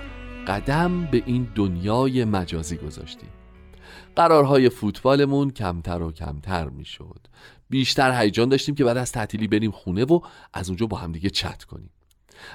قدم 0.47 1.05
به 1.05 1.23
این 1.25 1.47
دنیای 1.55 2.25
مجازی 2.25 2.77
گذاشتیم. 2.77 3.29
قرارهای 4.19 4.69
فوتبالمون 4.69 5.51
کمتر 5.51 6.01
و 6.01 6.11
کمتر 6.11 6.69
می‌شد. 6.69 7.19
بیشتر 7.69 8.21
هیجان 8.21 8.49
داشتیم 8.49 8.75
که 8.75 8.83
بعد 8.83 8.97
از 8.97 9.11
تعطیلی 9.11 9.47
بریم 9.47 9.71
خونه 9.71 10.05
و 10.05 10.19
از 10.53 10.69
اونجا 10.69 10.85
با 10.85 10.97
همدیگه 10.97 11.29
چت 11.29 11.63
کنیم. 11.63 11.89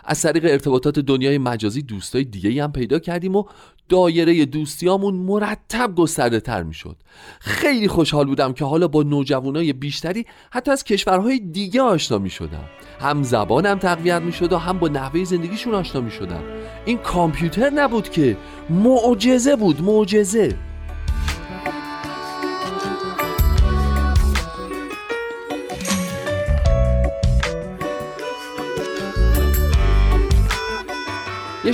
از 0.05 0.23
طریق 0.23 0.45
ارتباطات 0.45 0.99
دنیای 0.99 1.39
مجازی 1.39 1.83
دوستای 1.83 2.25
دیگه 2.25 2.65
هم 2.65 2.73
پیدا 2.73 2.99
کردیم 2.99 3.37
و 3.37 3.45
دایره 3.89 4.45
دوستیامون 4.45 5.15
مرتب 5.15 5.95
گسترده 5.95 6.41
تر 6.41 6.63
می 6.63 6.75
شد 6.75 6.97
خیلی 7.41 7.89
خوشحال 7.89 8.27
بودم 8.27 8.53
که 8.53 8.65
حالا 8.65 8.89
با 8.89 9.03
نوجوانای 9.03 9.73
بیشتری 9.73 10.27
حتی 10.51 10.71
از 10.71 10.85
کشورهای 10.85 11.39
دیگه 11.39 11.83
آشنا 11.83 12.19
می 12.19 12.31
شدم 12.31 12.65
هم 13.01 13.23
زبانم 13.23 13.79
تقویت 13.79 14.23
می 14.23 14.33
شد 14.33 14.53
و 14.53 14.59
هم 14.59 14.79
با 14.79 14.89
نحوه 14.89 15.25
زندگیشون 15.25 15.75
آشنا 15.75 16.01
می 16.01 16.11
شدم 16.11 16.43
این 16.85 16.99
کامپیوتر 16.99 17.71
نبود 17.71 18.11
که. 18.11 18.37
معجزه 18.71 19.57
بود 19.57 19.83
معجزه. 19.83 20.74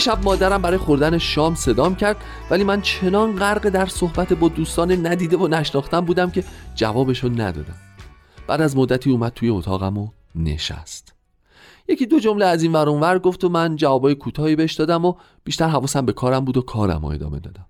شب 0.00 0.24
مادرم 0.24 0.62
برای 0.62 0.78
خوردن 0.78 1.18
شام 1.18 1.54
صدام 1.54 1.94
کرد 1.94 2.16
ولی 2.50 2.64
من 2.64 2.80
چنان 2.80 3.36
غرق 3.36 3.68
در 3.68 3.86
صحبت 3.86 4.32
با 4.32 4.48
دوستان 4.48 5.06
ندیده 5.06 5.36
و 5.36 5.48
نشناختم 5.48 6.00
بودم 6.00 6.30
که 6.30 6.44
جوابشو 6.74 7.28
ندادم. 7.28 7.76
بعد 8.46 8.60
از 8.60 8.76
مدتی 8.76 9.10
اومد 9.10 9.32
توی 9.32 9.48
اتاقم 9.48 9.98
و 9.98 10.08
نشست. 10.34 11.14
یکی 11.88 12.06
دو 12.06 12.20
جمله 12.20 12.44
از 12.44 12.62
این 12.62 12.72
ور 12.72 13.18
گفت 13.18 13.44
و 13.44 13.48
من 13.48 13.76
جوابای 13.76 14.14
کوتاهی 14.14 14.56
بهش 14.56 14.74
دادم 14.74 15.04
و 15.04 15.14
بیشتر 15.44 15.68
حواسم 15.68 16.06
به 16.06 16.12
کارم 16.12 16.44
بود 16.44 16.56
و 16.56 16.62
کارم 16.62 17.02
رو 17.02 17.06
ادامه 17.06 17.40
دادم. 17.40 17.66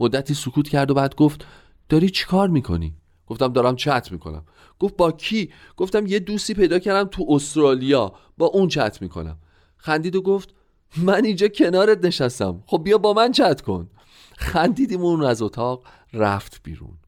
مدتی 0.00 0.34
سکوت 0.34 0.68
کرد 0.68 0.90
و 0.90 0.94
بعد 0.94 1.14
گفت 1.14 1.44
داری 1.88 2.10
چی 2.10 2.24
کار 2.24 2.48
می‌کنی؟ 2.48 2.96
گفتم 3.26 3.52
دارم 3.52 3.76
چت 3.76 4.12
می‌کنم. 4.12 4.44
گفت 4.78 4.96
با 4.96 5.12
کی؟ 5.12 5.52
گفتم 5.76 6.06
یه 6.06 6.18
دوستی 6.18 6.54
پیدا 6.54 6.78
کردم 6.78 7.08
تو 7.10 7.26
استرالیا 7.28 8.12
با 8.38 8.46
اون 8.46 8.68
چت 8.68 9.02
می‌کنم. 9.02 9.38
خندید 9.76 10.16
و 10.16 10.22
گفت 10.22 10.54
من 10.96 11.24
اینجا 11.24 11.48
کنارت 11.48 12.04
نشستم. 12.04 12.62
خب 12.66 12.80
بیا 12.84 12.98
با 12.98 13.12
من 13.12 13.32
چت 13.32 13.60
کن. 13.60 13.90
خندیدیم 14.36 15.00
اون 15.00 15.24
از 15.24 15.42
اتاق 15.42 15.86
رفت 16.12 16.60
بیرون. 16.62 16.98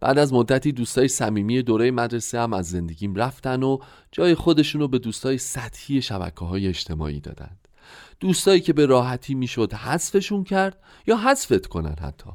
بعد 0.00 0.18
از 0.18 0.32
مدتی 0.32 0.72
دوستای 0.72 1.08
صمیمی 1.08 1.62
دوره 1.62 1.90
مدرسه 1.90 2.40
هم 2.40 2.52
از 2.52 2.70
زندگیم 2.70 3.14
رفتن 3.14 3.62
و 3.62 3.78
جای 4.12 4.34
خودشونو 4.34 4.88
به 4.88 4.98
دوستای 4.98 5.38
سطحی 5.38 6.02
شبکه 6.02 6.44
های 6.44 6.66
اجتماعی 6.66 7.20
دادند 7.20 7.68
دوستایی 8.20 8.60
که 8.60 8.72
به 8.72 8.86
راحتی 8.86 9.34
می‌شد 9.34 9.72
حذفشون 9.72 10.44
کرد 10.44 10.78
یا 11.06 11.16
حذفت 11.16 11.66
کنن 11.66 11.96
حتی. 12.00 12.30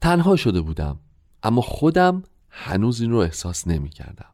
تنها 0.00 0.36
شده 0.36 0.60
بودم 0.60 1.00
اما 1.42 1.60
خودم 1.60 2.22
هنوز 2.50 3.00
این 3.00 3.10
رو 3.10 3.18
احساس 3.18 3.66
نمی 3.68 3.88
کردم 3.88 4.33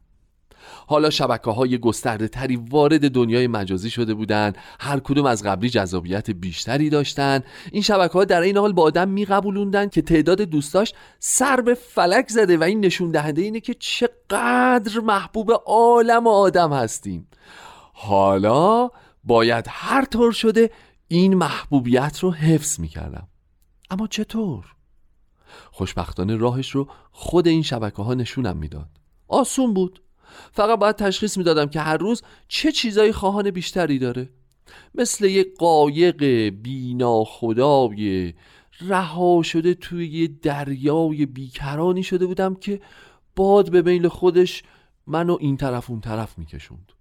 حالا 0.87 1.09
شبکه 1.09 1.51
های 1.51 1.77
گسترده 1.77 2.27
تری 2.27 2.55
وارد 2.55 3.11
دنیای 3.11 3.47
مجازی 3.47 3.89
شده 3.89 4.13
بودند 4.13 4.57
هر 4.79 4.99
کدوم 4.99 5.25
از 5.25 5.43
قبلی 5.43 5.69
جذابیت 5.69 6.31
بیشتری 6.31 6.89
داشتند 6.89 7.43
این 7.71 7.81
شبکه 7.81 8.13
ها 8.13 8.25
در 8.25 8.41
این 8.41 8.57
حال 8.57 8.73
با 8.73 8.83
آدم 8.83 9.09
میقبولوندن 9.09 9.89
که 9.89 10.01
تعداد 10.01 10.41
دوستاش 10.41 10.93
سر 11.19 11.61
به 11.61 11.73
فلک 11.73 12.29
زده 12.29 12.57
و 12.57 12.63
این 12.63 12.85
نشون 12.85 13.11
دهنده 13.11 13.41
اینه 13.41 13.59
که 13.59 13.73
چقدر 13.73 14.99
محبوب 15.03 15.51
عالم 15.65 16.27
و 16.27 16.29
آدم 16.29 16.73
هستیم. 16.73 17.27
حالا 17.93 18.89
باید 19.23 19.65
هر 19.69 20.05
طور 20.05 20.31
شده 20.31 20.71
این 21.07 21.33
محبوبیت 21.33 22.19
رو 22.19 22.31
حفظ 22.31 22.79
می‌کردم. 22.79 23.27
اما 23.89 24.07
چطور؟ 24.07 24.65
خوشبختانه 25.71 26.35
راهش 26.35 26.71
رو 26.71 26.87
خود 27.11 27.47
این 27.47 27.63
شبکه 27.63 28.01
ها 28.01 28.13
نشونم 28.13 28.57
می‌داد. 28.57 28.89
آسون 29.27 29.73
بود. 29.73 30.01
فقط 30.51 30.79
باید 30.79 30.95
تشخیص 30.95 31.37
می‌دادم 31.37 31.65
که 31.65 31.79
هر 31.79 31.97
روز 31.97 32.21
چه 32.47 32.71
چیزای 32.71 33.11
خواهان 33.11 33.51
بیشتری 33.51 33.99
داره. 33.99 34.29
مثل 34.95 35.25
یه 35.25 35.45
قایق 35.57 36.23
بینا 36.49 37.23
خدای 37.23 38.33
رها 38.81 39.41
شده 39.43 39.73
توی 39.73 40.07
یه 40.07 40.27
دریای 40.27 41.25
بیکرانی 41.25 42.03
شده 42.03 42.25
بودم 42.25 42.55
که 42.55 42.81
باد 43.35 43.71
به 43.71 43.81
میل 43.81 44.07
خودش 44.07 44.63
منو 45.07 45.37
این 45.39 45.57
طرف 45.57 45.89
اون 45.89 46.01
طرف 46.01 46.37
میکشوند. 46.37 46.91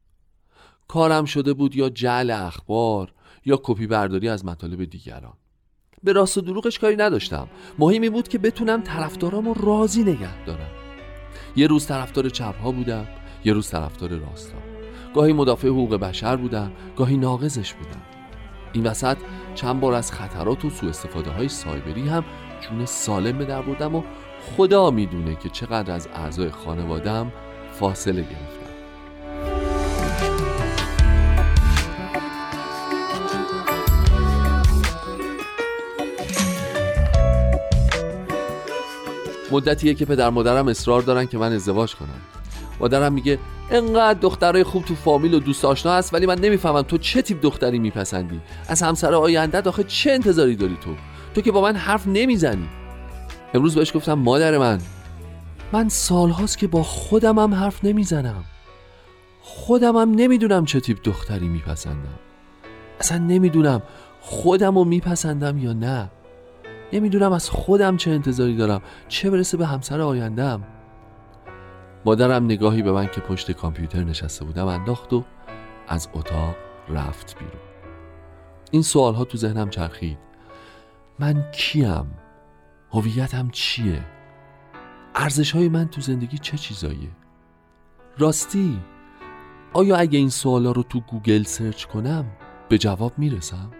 کارم 0.89 1.25
شده 1.25 1.53
بود 1.53 1.77
یا 1.77 1.89
جعل 1.89 2.31
اخبار 2.31 3.13
یا 3.45 3.61
کپی 3.63 3.87
برداری 3.87 4.29
از 4.29 4.45
مطالب 4.45 4.85
دیگران. 4.85 5.33
به 6.03 6.13
راست 6.13 6.39
و 6.39 6.41
دروغش 6.41 6.79
کاری 6.79 6.97
نداشتم. 6.97 7.49
مهمی 7.79 8.11
بود 8.11 8.29
که 8.29 8.39
بتونم 8.39 8.83
طرفدارامو 8.83 9.55
راضی 9.55 10.03
نگه 10.03 10.45
دارم. 10.45 10.71
یه 11.57 11.67
روز 11.67 11.87
طرفدار 11.87 12.29
چپ 12.29 12.61
ها 12.63 12.73
بودم. 12.73 13.07
یه 13.45 13.53
روز 13.53 13.71
طرفدار 13.71 14.11
راستا 14.11 14.59
گاهی 15.15 15.33
مدافع 15.33 15.69
حقوق 15.69 15.97
بشر 15.97 16.37
بودم 16.37 16.73
گاهی 16.97 17.17
ناقضش 17.17 17.75
بودم 17.75 18.03
این 18.73 18.87
وسط 18.87 19.17
چند 19.55 19.81
بار 19.81 19.95
از 19.95 20.13
خطرات 20.13 20.65
و 20.65 20.71
سوء 20.71 20.89
استفاده 20.89 21.31
های 21.31 21.49
سایبری 21.49 22.09
هم 22.09 22.25
جون 22.61 22.87
سالم 22.87 23.39
به 23.39 23.45
در 23.45 23.63
بردم 23.63 23.95
و 23.95 24.03
خدا 24.57 24.91
می‌دونه 24.91 25.37
که 25.37 25.49
چقدر 25.49 25.95
از 25.95 26.09
اعضای 26.15 26.51
خانوادم 26.51 27.33
فاصله 27.73 28.23
گرفتم 28.23 28.61
مدتیه 39.53 39.95
که 39.95 40.05
پدر 40.05 40.31
مادرم 40.31 40.69
اصرار 40.69 41.03
دارن 41.03 41.27
که 41.27 41.39
من 41.39 41.53
ازدواج 41.53 41.95
کنم. 41.95 42.40
مادرم 42.81 43.13
میگه 43.13 43.39
انقدر 43.71 44.19
دخترای 44.21 44.65
خوب 44.65 44.85
تو 44.85 44.95
فامیل 44.95 45.35
و 45.35 45.39
دوست 45.39 45.65
آشنا 45.65 45.93
هست 45.93 46.15
ولی 46.15 46.27
من 46.27 46.39
نمی‌فهمم 46.39 46.83
تو 46.83 46.99
چه 46.99 47.23
تیپ 47.23 47.41
دختری 47.43 47.79
میپسندی؟ 47.79 48.41
از 48.69 48.83
همسر 48.83 49.15
آینده 49.15 49.61
داخل 49.61 49.83
چه 49.83 50.13
انتظاری 50.13 50.57
داری 50.57 50.77
تو؟ 50.81 50.91
تو 51.35 51.41
که 51.41 51.53
با 51.53 51.61
من 51.61 51.77
حرف 51.77 52.07
نمی‌زنی. 52.07 52.69
امروز 53.55 53.75
بهش 53.75 53.97
گفتم 53.97 54.15
مادر 54.15 54.59
من 54.59 54.79
من 55.73 55.89
سالهاست 55.89 56.59
که 56.59 56.67
با 56.67 56.83
خودم 56.83 57.39
هم 57.39 57.55
حرف 57.55 57.85
نمی‌زنم. 57.85 58.45
خودم 59.43 59.97
هم 59.97 60.11
نمی‌دونم 60.11 60.65
چه 60.65 60.81
تیپ 60.81 60.99
دختری 61.05 61.49
میپسندم. 61.49 62.19
اصلا 63.01 63.19
نمی‌دونم 63.19 63.83
خودم 64.21 64.79
رو 64.79 64.85
میپسندم 64.85 65.59
یا 65.59 65.73
نه. 65.73 66.11
نمی‌دونم 66.93 67.33
از 67.33 67.51
خودم 67.51 67.97
چه 67.97 68.11
انتظاری 68.11 68.57
دارم. 68.57 68.83
چه 69.09 69.31
برسه 69.31 69.57
به 69.57 69.67
همسر 69.67 70.01
آیندهم 70.01 70.63
مادرم 72.05 72.45
نگاهی 72.45 72.83
به 72.83 72.93
من 72.93 73.07
که 73.07 73.21
پشت 73.21 73.53
کامپیوتر 73.53 74.05
نشسته 74.05 74.45
بودم 74.45 74.67
انداخت 74.67 75.13
و 75.13 75.25
از 75.89 76.09
اتاق 76.15 76.55
رفت 76.89 77.39
بیرون 77.39 77.61
این 78.71 78.83
سوال 78.83 79.15
ها 79.15 79.25
تو 79.25 79.39
ذهنم 79.39 79.71
چرخید 79.71 80.19
من 81.19 81.51
کیم؟ 81.53 82.15
هویتم 82.93 83.49
چیه؟ 83.49 84.05
ارزش 85.15 85.53
های 85.53 85.69
من 85.69 85.89
تو 85.89 86.01
زندگی 86.01 86.39
چه 86.39 86.59
چیزاییه؟ 86.59 87.11
راستی 88.19 88.81
آیا 89.73 89.97
اگه 89.97 90.19
این 90.19 90.29
سوالا 90.29 90.73
رو 90.73 90.83
تو 90.83 91.01
گوگل 91.01 91.43
search 91.43 91.85
کنم 91.85 92.25
به 92.69 92.79
جواب 92.79 93.13
می‌رسم؟ 93.19 93.71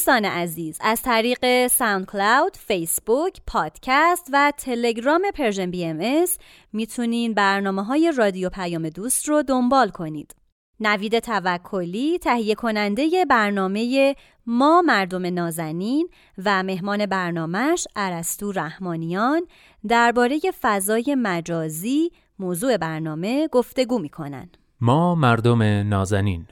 دوستان 0.00 0.24
عزیز 0.24 0.78
از 0.80 1.02
طریق 1.02 1.66
SoundCloud، 1.66 2.56
فیسبوک، 2.56 3.40
پادکست 3.46 4.28
و 4.32 4.52
تلگرام 4.56 5.22
Persian 5.34 5.70
BMS 5.70 6.38
می‌تونین 6.72 7.34
برنامه 7.34 7.84
های 7.84 8.12
رادیو 8.16 8.48
پیام 8.48 8.88
دوست 8.88 9.28
رو 9.28 9.42
دنبال 9.42 9.88
کنید. 9.88 10.34
نوید 10.80 11.18
توکلی 11.18 12.18
تهیه 12.18 12.54
کننده 12.54 13.24
برنامه 13.30 14.14
ما 14.46 14.82
مردم 14.82 15.26
نازنین 15.26 16.08
و 16.44 16.62
مهمان 16.62 17.06
برنامهش 17.06 17.86
ارستو 17.96 18.52
رحمانیان 18.52 19.42
درباره 19.88 20.40
فضای 20.60 21.16
مجازی 21.18 22.10
موضوع 22.38 22.76
برنامه 22.76 23.48
گفتگو 23.48 23.98
می‌کنن. 23.98 24.50
ما 24.80 25.14
مردم 25.14 25.62
نازنین 25.62 26.46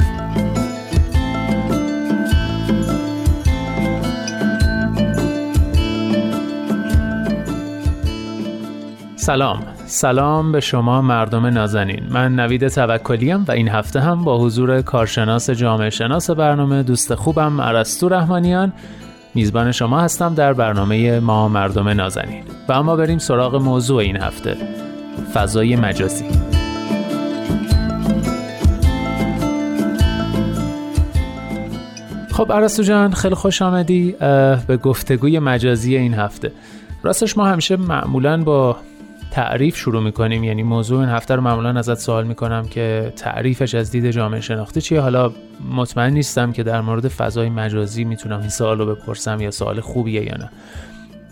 سلام. 9.28 9.62
سلام 9.86 10.52
به 10.52 10.60
شما 10.60 11.02
مردم 11.02 11.46
نازنین. 11.46 12.02
من 12.10 12.34
نوید 12.34 12.68
توکلیم 12.68 13.44
و 13.48 13.52
این 13.52 13.68
هفته 13.68 14.00
هم 14.00 14.24
با 14.24 14.38
حضور 14.38 14.82
کارشناس 14.82 15.50
جامعه 15.50 15.90
شناس 15.90 16.30
برنامه 16.30 16.82
دوست 16.82 17.14
خوبم 17.14 17.60
ارسطو 17.60 18.08
رحمانیان 18.08 18.72
میزبان 19.34 19.72
شما 19.72 20.00
هستم 20.00 20.34
در 20.34 20.52
برنامه 20.52 21.20
ما 21.20 21.48
مردم 21.48 21.88
نازنین. 21.88 22.44
و 22.68 22.72
اما 22.72 22.96
بریم 22.96 23.18
سراغ 23.18 23.56
موضوع 23.56 23.96
این 23.96 24.16
هفته. 24.16 24.56
فضای 25.34 25.76
مجازی. 25.76 26.24
خب 32.32 32.50
ارسطو 32.50 32.82
جان 32.82 33.12
خیلی 33.12 33.34
خوش 33.34 33.62
آمدی 33.62 34.12
به 34.66 34.76
گفتگوی 34.82 35.38
مجازی 35.38 35.96
این 35.96 36.14
هفته. 36.14 36.52
راستش 37.02 37.38
ما 37.38 37.46
همیشه 37.46 37.76
معمولا 37.76 38.42
با 38.42 38.76
تعریف 39.38 39.77
شروع 39.77 40.03
می‌کنیم. 40.03 40.44
یعنی 40.44 40.62
موضوع 40.62 41.01
این 41.01 41.09
هفته 41.09 41.35
رو 41.35 41.42
معمولا 41.42 41.79
ازت 41.79 41.94
سوال 41.94 42.27
می‌کنم 42.27 42.68
که 42.68 43.12
تعریفش 43.16 43.74
از 43.74 43.90
دید 43.90 44.11
جامعه 44.11 44.40
شناختی 44.40 44.81
چیه؟ 44.81 45.01
حالا 45.01 45.33
مطمئن 45.77 46.12
نیستم 46.12 46.53
که 46.53 46.62
در 46.62 46.81
مورد 46.81 47.09
فضای 47.09 47.48
مجازی 47.48 48.05
می‌تونم 48.05 48.40
این 48.40 48.48
سوال 48.48 48.79
رو 48.79 48.94
بپرسم 48.94 49.40
یا 49.40 49.51
سوال 49.51 49.81
خوبیه 49.81 50.24
یا 50.24 50.35
نه. 50.38 50.51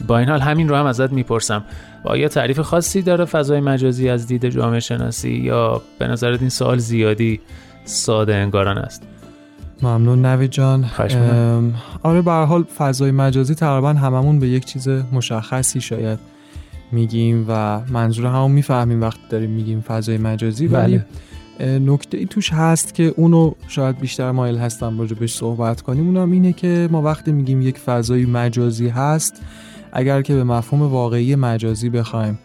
با 0.07 0.19
این 0.19 0.29
حال 0.29 0.41
همین 0.41 0.69
رو 0.69 0.77
هم 0.77 0.87
ازت 0.87 1.13
می‌پرسم. 1.13 1.65
آیا 2.05 2.29
تعریف 2.29 2.61
خاصی 2.61 3.03
داره 3.03 3.25
فضای 3.25 3.61
مجازی 3.61 4.09
از 4.09 4.27
دید 4.27 4.49
جامعه 4.49 4.81
شناسی 4.81 5.31
یا 5.31 5.83
به 5.99 6.07
نظرت 6.07 6.41
این 6.41 6.51
سوال 6.51 6.79
زیادی 6.79 7.41
ساده 7.85 8.35
انگاران 8.35 8.79
است؟ 8.79 9.03
ممنون 9.83 10.27
نوید 10.27 10.51
جان. 10.51 10.85
آره 12.03 12.23
به 12.23 12.33
حال 12.33 12.63
فضای 12.63 13.11
مجازی 13.11 13.55
تقریبا 13.55 13.93
هممون 13.93 14.39
به 14.41 14.49
یک 14.49 14.65
چیز 14.65 14.89
مشخصی 14.89 15.81
شاید 15.81 16.36
میگیم 16.93 17.45
و 17.49 17.81
منظور 17.91 18.27
همون 18.27 18.51
می‌فهمیم 18.51 19.01
وقتی 19.01 19.21
داریم 19.29 19.51
میگیم 19.51 19.81
فضای 19.81 20.19
مجازی 20.19 20.67
ولی 20.67 21.01
بله. 21.59 21.79
نکته 21.79 22.19
ای 22.19 22.27
توش 22.27 22.53
هست 22.53 22.95
که 22.95 23.15
اونو 23.17 23.53
شاید 23.69 23.99
بیشتر 23.99 24.31
مایل 24.31 24.57
هستم 24.57 24.99
راجع 24.99 25.17
بهش 25.17 25.35
صحبت 25.35 25.81
کنیم 25.81 26.07
اونم 26.07 26.31
اینه 26.31 26.53
که 26.53 26.89
ما 26.91 27.03
وقتی 27.03 27.33
میگیم 27.33 27.63
یک 27.63 27.79
فضای 27.79 28.27
مجازی 28.27 28.89
هست 28.89 29.43
اگر 29.93 30.23
که 30.23 30.35
به 30.35 30.45
مفهوم 30.45 30.83
واقعی 30.83 31.35
مجازی 31.35 31.91
بخوایم 31.91 32.39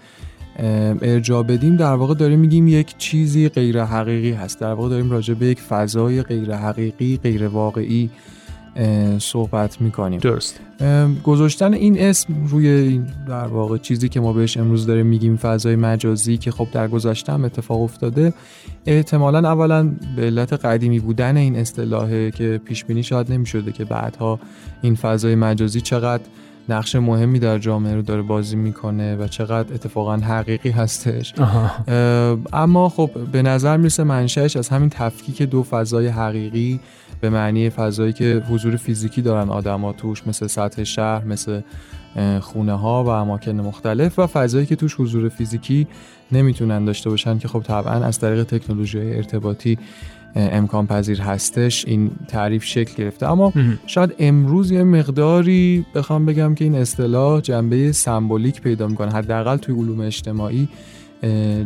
ارجاع 1.02 1.44
بدیم 1.44 1.76
در 1.76 1.94
واقع 1.94 2.14
داریم 2.14 2.40
میگیم 2.40 2.68
یک 2.68 2.98
چیزی 2.98 3.50
غیر 3.50 3.84
حقیقی 3.84 4.32
هست 4.32 4.60
در 4.60 4.74
واقع 4.74 4.90
داریم 4.90 5.12
راجع 5.12 5.34
به 5.34 5.46
یک 5.46 5.60
فضای 5.60 6.24
غیر 6.24 6.56
حقیقی 6.56 7.20
غیر 7.24 7.48
واقعی 7.48 8.10
صحبت 9.20 9.82
می‌کنیم. 9.82 10.20
درست. 10.20 10.60
گذاشتن 11.24 11.74
این 11.74 12.02
اسم 12.02 12.34
روی 12.46 12.68
این 12.68 13.08
در 13.28 13.48
واقع 13.48 13.78
چیزی 13.78 14.10
که 14.10 14.20
ما 14.20 14.34
بهش 14.34 14.58
امروز 14.58 14.86
داریم 14.86 15.06
میگیم 15.06 15.38
فضای 15.38 15.76
مجازی 15.76 16.38
که 16.38 16.52
خب 16.52 16.68
در 16.72 16.88
گذشته 16.88 17.34
هم 17.34 17.46
اتفاق 17.46 17.82
افتاده 17.82 18.34
احتمالا 18.86 19.52
اولا 19.52 19.92
به 20.16 20.22
علت 20.22 20.54
قدیمی 20.54 21.00
بودن 21.00 21.38
این 21.38 21.56
اصطلاحه 21.56 22.32
که 22.32 22.62
پیش 22.66 22.86
بینی 22.86 23.04
شاید 23.04 23.32
نمی‌شده 23.32 23.72
که 23.72 23.86
بعدها 23.86 24.40
این 24.82 24.96
فضای 24.96 25.36
مجازی 25.36 25.82
چقدر 25.82 26.24
نقش 26.70 26.96
مهمی 26.96 27.40
در 27.40 27.58
جامعه 27.58 27.96
رو 27.96 28.02
داره 28.02 28.22
بازی 28.22 28.56
می‌کنه 28.56 29.16
و 29.16 29.28
چقدر 29.28 29.74
اتفاقا 29.74 30.18
حقیقی 30.18 30.70
هستش. 30.70 31.34
اما 32.54 32.90
خب 32.90 33.10
به 33.32 33.42
نظر 33.42 33.78
می‌رسه 33.78 34.04
منشأش 34.04 34.58
از 34.58 34.70
همین 34.70 34.90
تفکیک 34.90 35.42
دو 35.42 35.64
فضای 35.64 36.08
حقیقی 36.08 36.80
به 37.22 37.30
معنی 37.30 37.70
فضایی 37.70 38.14
که 38.14 38.44
حضور 38.50 38.76
فیزیکی 38.76 39.22
دارن 39.22 39.50
آدما 39.50 39.94
توش 39.94 40.28
مثل 40.28 40.48
سطح 40.48 40.84
شهر 40.84 41.24
مثل 41.24 41.62
خونه 42.40 42.74
ها 42.74 43.04
و 43.04 43.08
اماکن 43.08 43.52
مختلف 43.52 44.20
و 44.20 44.28
فضایی 44.28 44.66
که 44.66 44.76
توش 44.76 44.96
حضور 45.00 45.30
فیزیکی 45.30 45.88
نمی‌تونن 46.32 46.86
داشته 46.86 47.10
باشن 47.10 47.38
که 47.38 47.48
خب 47.48 47.64
طبعا 47.64 47.94
از 47.94 48.20
طریق 48.20 48.44
تکنولوژی 48.44 49.00
ارتباطی 49.00 49.78
امکان 50.36 50.88
پذیر 50.88 51.22
هستش. 51.22 51.86
این 51.86 52.12
تعریف 52.28 52.64
شکل 52.64 53.04
گرفته. 53.04 53.32
اما 53.32 53.54
شاید 53.86 54.16
امروز 54.20 54.72
یه 54.72 54.84
مقداری 54.84 55.86
بخوام 55.96 56.26
بگم 56.26 56.56
که 56.56 56.66
این 56.66 56.76
اصطلاح 56.76 57.42
جنبه 57.42 57.92
سمبولیک 57.92 58.62
پیدا 58.62 58.88
می‌کنه. 58.88 59.12
حداقل 59.12 59.58
توی 59.58 59.76
علوم 59.76 60.00
اجتماعی 60.00 60.68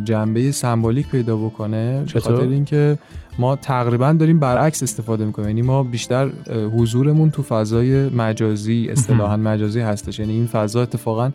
جنبه 0.04 0.52
سمبولیک 0.52 1.08
پیدا 1.08 1.36
بکنه. 1.36 2.04
به 2.14 2.20
خاطر 2.20 2.48
اینکه 2.48 2.98
ما 3.38 3.56
تقریبا 3.56 4.12
داریم 4.12 4.38
برعکس 4.38 4.82
استفاده 4.82 5.24
می‌کنیم. 5.24 5.48
یعنی 5.48 5.62
ما 5.62 5.82
بیشتر 5.82 6.30
حضورمون 6.76 7.30
تو 7.30 7.42
فضای 7.42 8.08
مجازی 8.08 8.88
اصطلاحا 8.90 9.36
مجازی 9.36 9.80
هستش. 9.80 10.18
یعنی 10.18 10.32
این 10.32 10.46
فضا 10.46 10.82
اتفاقا 10.82 11.30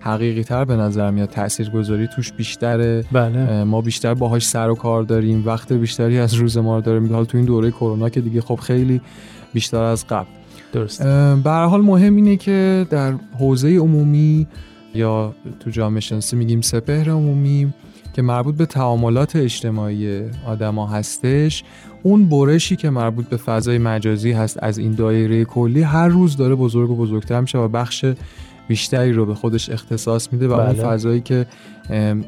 حقیقی 0.00 0.42
تر 0.42 0.64
به 0.64 0.76
نظر 0.76 1.10
میاد. 1.10 1.28
تاثیرگذاری 1.28 2.08
توش 2.16 2.32
بیشتره. 2.32 3.04
بله. 3.12 3.64
ما 3.64 3.80
بیشتر 3.80 4.14
باهاش 4.14 4.46
سر 4.46 4.68
و 4.68 4.74
کار 4.74 5.02
داریم. 5.02 5.42
وقت 5.46 5.72
بیشتری 5.72 6.18
از 6.18 6.34
روز 6.34 6.58
ما 6.58 6.76
رو 6.76 6.82
داریم. 6.82 7.12
حال 7.12 7.24
تو 7.24 7.38
این 7.38 7.46
دوره 7.46 7.70
کرونا 7.70 8.08
که 8.08 8.20
دیگه 8.20 8.40
خب 8.40 8.54
خیلی 8.54 9.00
بیشتر 9.52 9.82
از 9.82 10.06
قبل. 10.06 10.28
درست. 10.72 11.02
به 11.44 11.50
حال 11.50 11.80
مهم 11.80 12.16
اینه 12.16 12.36
که 12.36 12.86
در 12.90 13.14
حوزه 13.38 13.76
عمومی 13.76 14.46
یا 14.94 15.34
تو 15.60 15.70
جامعه 15.70 16.00
شناسی 16.00 16.36
میگیم 16.36 16.60
سپهر 16.60 17.10
عمومی 17.10 17.72
که 18.12 18.22
مربوط 18.22 18.54
به 18.54 18.66
تعاملات 18.66 19.36
اجتماعی 19.36 20.22
آدما 20.46 20.86
هستش 20.86 21.64
اون 22.02 22.28
برشی 22.28 22.76
که 22.76 22.90
مربوط 22.90 23.28
به 23.28 23.36
فضای 23.36 23.78
مجازی 23.78 24.32
هست 24.32 24.58
از 24.62 24.78
این 24.78 24.94
دایره 24.94 25.44
کلی 25.44 25.82
هر 25.82 26.08
روز 26.08 26.36
داره 26.36 26.54
بزرگ 26.54 26.90
و 26.90 26.96
بزرگتر 26.96 27.40
میشه 27.40 27.58
و 27.58 27.68
بخش 27.68 28.04
بیشتری 28.68 29.12
رو 29.12 29.26
به 29.26 29.34
خودش 29.34 29.70
اختصاص 29.70 30.32
میده 30.32 30.48
و 30.48 30.56
بله. 30.56 30.66
اون 30.66 30.90
فضایی 30.90 31.20
که 31.20 31.46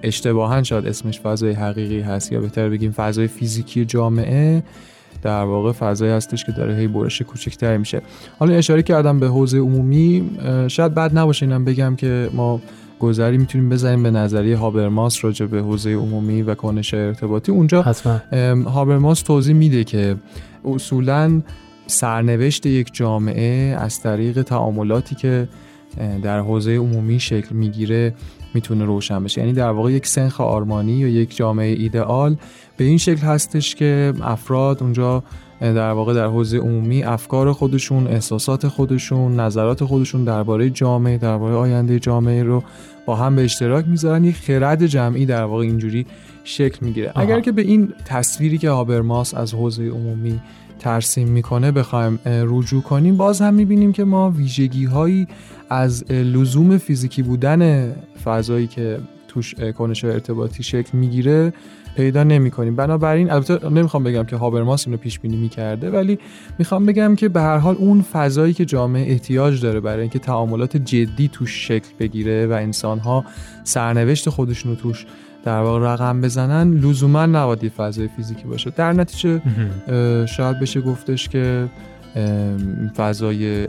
اشتباها 0.02 0.62
شاید 0.62 0.86
اسمش 0.86 1.20
فضای 1.20 1.52
حقیقی 1.52 2.00
هست 2.00 2.32
یا 2.32 2.40
بهتر 2.40 2.68
بگیم 2.68 2.92
فضای 2.92 3.26
فیزیکی 3.26 3.84
جامعه 3.84 4.62
در 5.22 5.44
واقع 5.44 5.72
فضایی 5.72 6.12
هستش 6.12 6.44
که 6.44 6.52
داره 6.52 6.76
هی 6.76 6.86
برش 6.86 7.22
کوچکتری 7.22 7.78
میشه 7.78 8.02
حالا 8.38 8.54
اشاره 8.54 8.82
کردم 8.82 9.20
به 9.20 9.28
حوزه 9.28 9.58
عمومی 9.58 10.30
شاید 10.68 10.94
بد 10.94 11.18
نباشه 11.18 11.46
اینم 11.46 11.64
بگم 11.64 11.96
که 11.96 12.30
ما 12.32 12.60
گذری 13.04 13.38
می‌تونیم 13.38 13.68
بزنیم 13.68 14.02
به 14.02 14.10
نظریه 14.10 14.56
هابرماس 14.56 15.24
راجع 15.24 15.46
به 15.46 15.60
حوزه 15.60 15.94
عمومی 15.94 16.42
و 16.42 16.54
کنش 16.54 16.94
ارتباطی 16.94 17.52
اونجا 17.52 17.82
حتما. 17.82 18.20
هابرماس 18.70 19.22
توضیح 19.22 19.54
میده 19.54 19.84
که 19.84 20.16
اصولا 20.64 21.42
سرنوشت 21.86 22.66
یک 22.66 22.90
جامعه 22.92 23.76
از 23.78 24.00
طریق 24.00 24.42
تعاملاتی 24.42 25.14
که 25.14 25.48
در 26.22 26.40
حوزه 26.40 26.76
عمومی 26.76 27.20
شکل 27.20 27.54
می‌گیره 27.54 28.14
می‌تونه 28.54 28.84
روشن 28.84 29.24
بشه 29.24 29.40
یعنی 29.40 29.52
در 29.52 29.70
واقع 29.70 29.92
یک 29.92 30.06
سنخ 30.06 30.40
آرمانی 30.40 30.92
یا 30.92 31.08
یک 31.08 31.36
جامعه 31.36 31.76
ایدئال 31.78 32.36
به 32.76 32.84
این 32.84 32.98
شکل 32.98 33.26
هستش 33.26 33.74
که 33.74 34.14
افراد 34.22 34.82
اونجا 34.82 35.22
در 35.60 35.90
واقع 35.90 36.14
در 36.14 36.26
حوزه 36.26 36.58
عمومی 36.58 37.04
افکار 37.04 37.52
خودشون 37.52 38.06
احساسات 38.06 38.68
خودشون 38.68 39.40
نظرات 39.40 39.84
خودشون 39.84 40.24
درباره 40.24 40.70
جامعه 40.70 41.18
درباره 41.18 41.54
آینده 41.54 41.98
جامعه 41.98 42.42
رو 42.42 42.62
با 43.06 43.16
هم 43.16 43.36
به 43.36 43.44
اشتراک 43.44 43.84
می‌ذارن 43.88 44.24
یک 44.24 44.36
خرد 44.36 44.86
جمعی 44.86 45.26
در 45.26 45.44
واقع 45.44 45.62
اینجوری 45.62 46.06
شکل 46.44 46.86
می‌گیره. 46.86 47.12
اگر 47.14 47.40
که 47.40 47.52
به 47.52 47.62
این 47.62 47.92
تصویری 48.04 48.58
که 48.58 48.70
هابرماس 48.70 49.34
از 49.34 49.54
حوزه 49.54 49.88
عمومی 49.88 50.40
ترسیم 50.78 51.28
می‌کنه 51.28 51.70
بخوایم 51.70 52.18
رجوع 52.26 52.82
کنیم 52.82 53.16
باز 53.16 53.40
هم 53.40 53.54
می‌بینیم 53.54 53.92
که 53.92 54.04
ما 54.04 54.30
ویژگی 54.30 54.84
هایی 54.84 55.26
از 55.70 56.10
لزوم 56.10 56.78
فیزیکی 56.78 57.22
بودن 57.22 57.92
فضایی 58.24 58.66
که 58.66 58.98
توش 59.28 59.54
کنش 59.54 60.04
ارتباطی 60.04 60.62
شکل 60.62 60.98
می‌گیره 60.98 61.52
پیدا 61.96 62.24
نمی 62.24 62.50
کنیم 62.50 62.76
بنابراین 62.76 63.30
البته 63.30 63.68
نمی‌خوام 63.68 64.04
بگم 64.04 64.24
که 64.24 64.36
هابرماس 64.36 64.86
اینو 64.86 64.98
پیش 64.98 65.18
بینی 65.18 65.36
می‌کرده 65.36 65.90
ولی 65.90 66.18
می‌خوام 66.58 66.86
بگم 66.86 67.16
که 67.16 67.28
به 67.28 67.40
هر 67.40 67.56
حال 67.56 67.76
اون 67.78 68.02
فضایی 68.02 68.54
که 68.54 68.64
جامعه 68.64 69.10
احتیاج 69.12 69.62
داره 69.62 69.80
برای 69.80 70.00
اینکه 70.00 70.18
تعاملات 70.18 70.76
جدی 70.76 71.28
توش 71.28 71.68
شکل 71.68 71.88
بگیره 71.98 72.46
و 72.46 72.52
انسان 72.52 72.98
ها 72.98 73.24
سرنوشت 73.64 74.28
خودشون 74.28 74.70
رو 74.72 74.76
توش 74.76 75.06
در 75.44 75.60
واقع 75.60 75.92
رقم 75.92 76.20
بزنن 76.20 76.74
لزوما 76.74 77.26
نباید 77.26 77.68
فضای 77.68 78.08
فیزیکی 78.16 78.44
باشه. 78.44 78.70
در 78.70 78.92
نتیجه 78.92 79.42
شاید 80.26 80.60
بشه 80.60 80.80
گفتش 80.80 81.28
که 81.28 81.68
فضای 82.96 83.66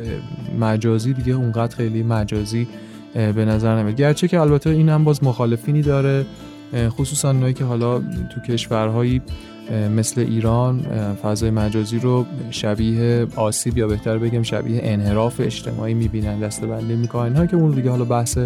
مجازی 0.59 1.13
دیگه 1.13 1.33
اونقدر 1.33 1.75
خیلی 1.75 2.03
مجازی 2.03 2.67
به 3.13 3.45
نظر 3.45 3.79
نمیاد. 3.79 3.95
گرچه 3.95 4.27
که 4.27 4.39
البته 4.39 4.69
این 4.69 4.89
هم 4.89 5.03
باز 5.03 5.23
مخالفینی 5.23 5.81
داره. 5.81 6.25
خصوصا 6.89 7.31
نوعی 7.31 7.53
که 7.53 7.63
حالا 7.63 7.99
تو 7.99 8.41
کشورهایی 8.47 9.21
مثل 9.95 10.21
ایران 10.21 10.81
فضای 11.23 11.49
مجازی 11.49 11.99
رو 11.99 12.25
شبیه 12.51 13.27
آسیب 13.35 13.77
یا 13.77 13.87
بهتر 13.87 14.17
بگم 14.17 14.43
شبیه 14.43 14.79
انحراف 14.83 15.39
اجتماعی 15.39 15.93
می‌بینن 15.93 16.39
دستبندی 16.39 16.95
می‌کنن. 16.95 17.35
ها 17.35 17.45
که 17.45 17.55
اون 17.55 17.71
دیگه 17.71 17.89
حالا 17.89 18.05
بحث 18.05 18.37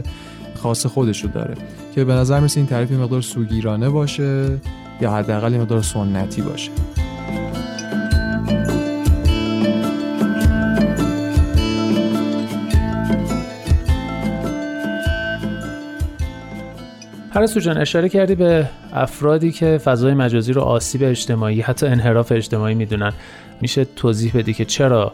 خاص 0.56 0.86
خودش 0.86 1.24
رو 1.24 1.30
داره 1.30 1.56
که 1.96 2.04
به 2.04 2.14
نظر 2.14 2.40
مثل 2.40 2.60
این 2.60 2.68
تعریف 2.68 2.92
مقدار 2.92 3.22
سوگیرانه 3.22 3.90
باشه 3.90 4.58
یا 5.02 5.12
حداقل 5.12 5.58
مقدار 5.58 5.82
سنتی 5.82 6.42
باشه. 6.42 6.72
پرستو 17.40 17.60
جان 17.60 17.78
اشاره 17.78 18.10
کردی 18.10 18.36
به 18.36 18.68
افرادی 18.94 19.52
که 19.52 19.78
فضای 19.78 20.14
مجازی 20.14 20.54
رو 20.54 20.62
آسیب 20.62 21.04
اجتماعی 21.04 21.62
حتی 21.62 21.86
انحراف 21.86 22.32
اجتماعی 22.32 22.76
می‌دونن. 22.76 23.14
میشه 23.62 23.86
توضیح 23.86 24.32
بدی 24.36 24.54
که 24.54 24.66
چرا 24.66 25.14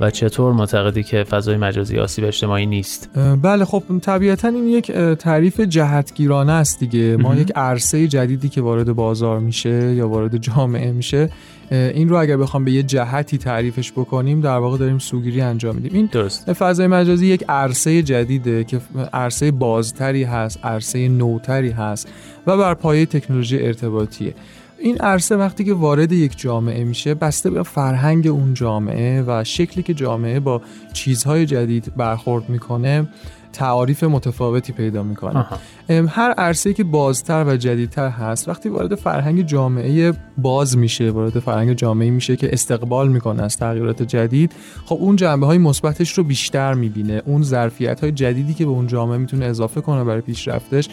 و 0.00 0.10
چطور 0.10 0.52
معتقدی 0.52 1.02
که 1.02 1.24
فضای 1.24 1.56
مجازی 1.56 1.98
آسیب 1.98 2.24
اجتماعی 2.24 2.66
نیست؟ 2.66 3.10
بله 3.42 3.64
خب 3.64 3.82
طبیعتا 4.02 4.48
این 4.48 4.68
یک 4.68 4.92
تعریف 4.92 5.60
جهتگیرانه 5.60 6.52
است 6.52 6.80
دیگه. 6.80 7.16
ما 7.16 7.34
یک 7.34 7.52
عرصه 7.56 8.08
جدیدی 8.08 8.48
که 8.48 8.60
وارد 8.60 8.92
بازار 8.92 9.38
میشه 9.38 9.94
یا 9.94 10.08
وارد 10.08 10.36
جامعه 10.36 10.92
میشه 10.92 11.30
این 11.70 12.08
رو 12.08 12.16
اگر 12.16 12.36
بخوام 12.36 12.64
به 12.64 12.72
یه 12.72 12.82
جهتی 12.82 13.38
تعریفش 13.38 13.92
بکنیم 13.92 14.40
در 14.40 14.56
واقع 14.56 14.78
داریم 14.78 14.98
سوگیری 14.98 15.40
انجام 15.40 15.74
میدیم. 15.74 15.94
این 15.94 16.08
درست. 16.12 16.52
فضای 16.52 16.86
مجازی 16.86 17.26
یک 17.26 17.44
عرصه 17.48 18.02
جدیده 18.02 18.64
که 18.64 18.80
عرصه 19.12 19.50
بازتری 19.50 20.24
هست 20.24 20.64
عرصه 20.64 21.08
نوتری 21.08 21.70
هست 21.70 22.08
و 22.46 22.56
بر 22.56 22.74
پایه 22.74 23.06
تکنولوژی 23.06 23.58
ارتباطیه. 23.58 24.34
این 24.82 24.98
عرصه 24.98 25.36
وقتی 25.36 25.64
که 25.64 25.74
وارد 25.74 26.12
یک 26.12 26.38
جامعه 26.38 26.84
میشه 26.84 27.14
بسته 27.14 27.50
به 27.50 27.62
فرهنگ 27.62 28.26
اون 28.26 28.54
جامعه 28.54 29.22
و 29.26 29.44
شکلی 29.44 29.82
که 29.82 29.94
جامعه 29.94 30.40
با 30.40 30.62
چیزهای 30.92 31.46
جدید 31.46 31.96
برخورد 31.96 32.48
می‌کنه 32.48 33.08
تعاریف 33.52 34.04
متفاوتی 34.04 34.72
پیدا 34.72 35.02
می‌کنه. 35.02 35.46
هر 35.88 36.30
عرصه 36.30 36.74
که 36.74 36.84
بازتر 36.84 37.44
و 37.48 37.56
جدیدتر 37.56 38.08
هست 38.08 38.48
وقتی 38.48 38.68
وارد 38.68 38.94
فرهنگ 38.94 39.42
جامعه 39.42 40.12
باز 40.38 40.78
میشه 40.78 41.10
وارد 41.10 41.38
فرهنگ 41.38 41.72
جامعه 41.72 42.10
میشه 42.10 42.36
که 42.36 42.52
استقبال 42.52 43.08
می‌کنه 43.08 43.42
از 43.42 43.56
تغییرات 43.56 44.02
جدید 44.02 44.52
خب 44.86 44.96
اون 45.00 45.16
جنبه 45.16 45.46
های 45.46 45.58
مثبتش 45.58 46.18
رو 46.18 46.24
بیشتر 46.24 46.74
می‌بینه. 46.74 47.22
اون 47.26 47.42
ظرفیت 47.42 48.00
های 48.00 48.12
جدیدی 48.12 48.54
که 48.54 48.64
به 48.64 48.70
اون 48.70 48.86
جامعه 48.86 49.18
می‌تونه 49.18 49.44
اضافه 49.44 49.80
کنه 49.80 50.04
برای 50.04 50.20
پیشرفتش 50.20 50.88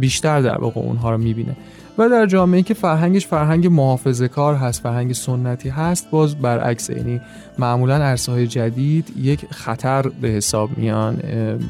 بیشتر 0.00 0.40
در 0.40 0.58
واقع 0.58 0.80
اونها 0.80 1.10
رو 1.10 1.18
می‌بینه. 1.18 1.56
و 1.98 2.08
در 2.08 2.26
جامعه 2.26 2.62
که 2.62 2.74
فرهنگش 2.74 3.26
فرهنگ 3.26 3.66
محافظه 3.66 4.28
کار 4.28 4.54
هست 4.54 4.82
فرهنگ 4.82 5.12
سنتی 5.12 5.68
هست 5.68 6.10
باز 6.10 6.36
برعکس 6.36 6.90
یعنی 6.90 7.20
معمولا 7.58 7.94
عرصه 7.94 8.46
جدید 8.46 9.12
یک 9.16 9.46
خطر 9.50 10.02
به 10.02 10.28
حساب 10.28 10.78
میان 10.78 11.18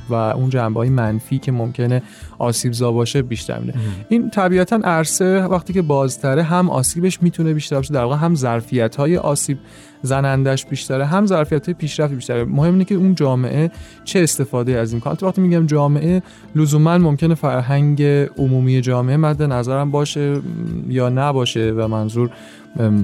و 0.08 0.14
اون 0.14 0.50
جنبه 0.50 0.80
های 0.80 0.88
منفی 0.88 1.38
که 1.38 1.52
ممکنه 1.52 2.02
آسیب 2.42 2.72
زا 2.72 2.92
باشه 2.92 3.22
بیشتر 3.22 3.58
میده. 3.58 3.74
این 4.08 4.30
طبیعتا 4.30 4.76
عرصه 4.84 5.42
وقتی 5.42 5.72
که 5.72 5.82
بازتره 5.82 6.42
هم 6.42 6.70
آسیبش 6.70 7.22
می‌تونه 7.22 7.54
بیشتر 7.54 7.76
باشه 7.76 7.94
در 7.94 8.04
واقع 8.04 8.16
هم 8.16 8.34
ظرفیت 8.34 8.96
های 8.96 9.16
آسیب 9.16 9.58
زنندش 10.02 10.66
بیشتره 10.66 11.04
هم 11.04 11.26
ظرفیت 11.26 11.70
پیشرفت 11.70 12.14
بیشتره. 12.14 12.44
مهم 12.44 12.72
اینه 12.72 12.84
که 12.84 12.94
اون 12.94 13.14
جامعه 13.14 13.70
چه 14.04 14.20
استفاده 14.20 14.72
از 14.72 14.92
این 14.92 15.00
کنه 15.00 15.16
وقتی 15.22 15.40
میگم 15.40 15.66
جامعه 15.66 16.22
لزوما 16.56 16.98
ممکنه 16.98 17.34
فرهنگ 17.34 18.02
عمومی 18.38 18.80
جامعه 18.80 19.16
مد 19.16 19.42
نظرم 19.42 19.90
باشه 19.90 20.40
یا 20.88 21.08
نباشه 21.08 21.70
و 21.76 21.88
منظور 21.88 22.30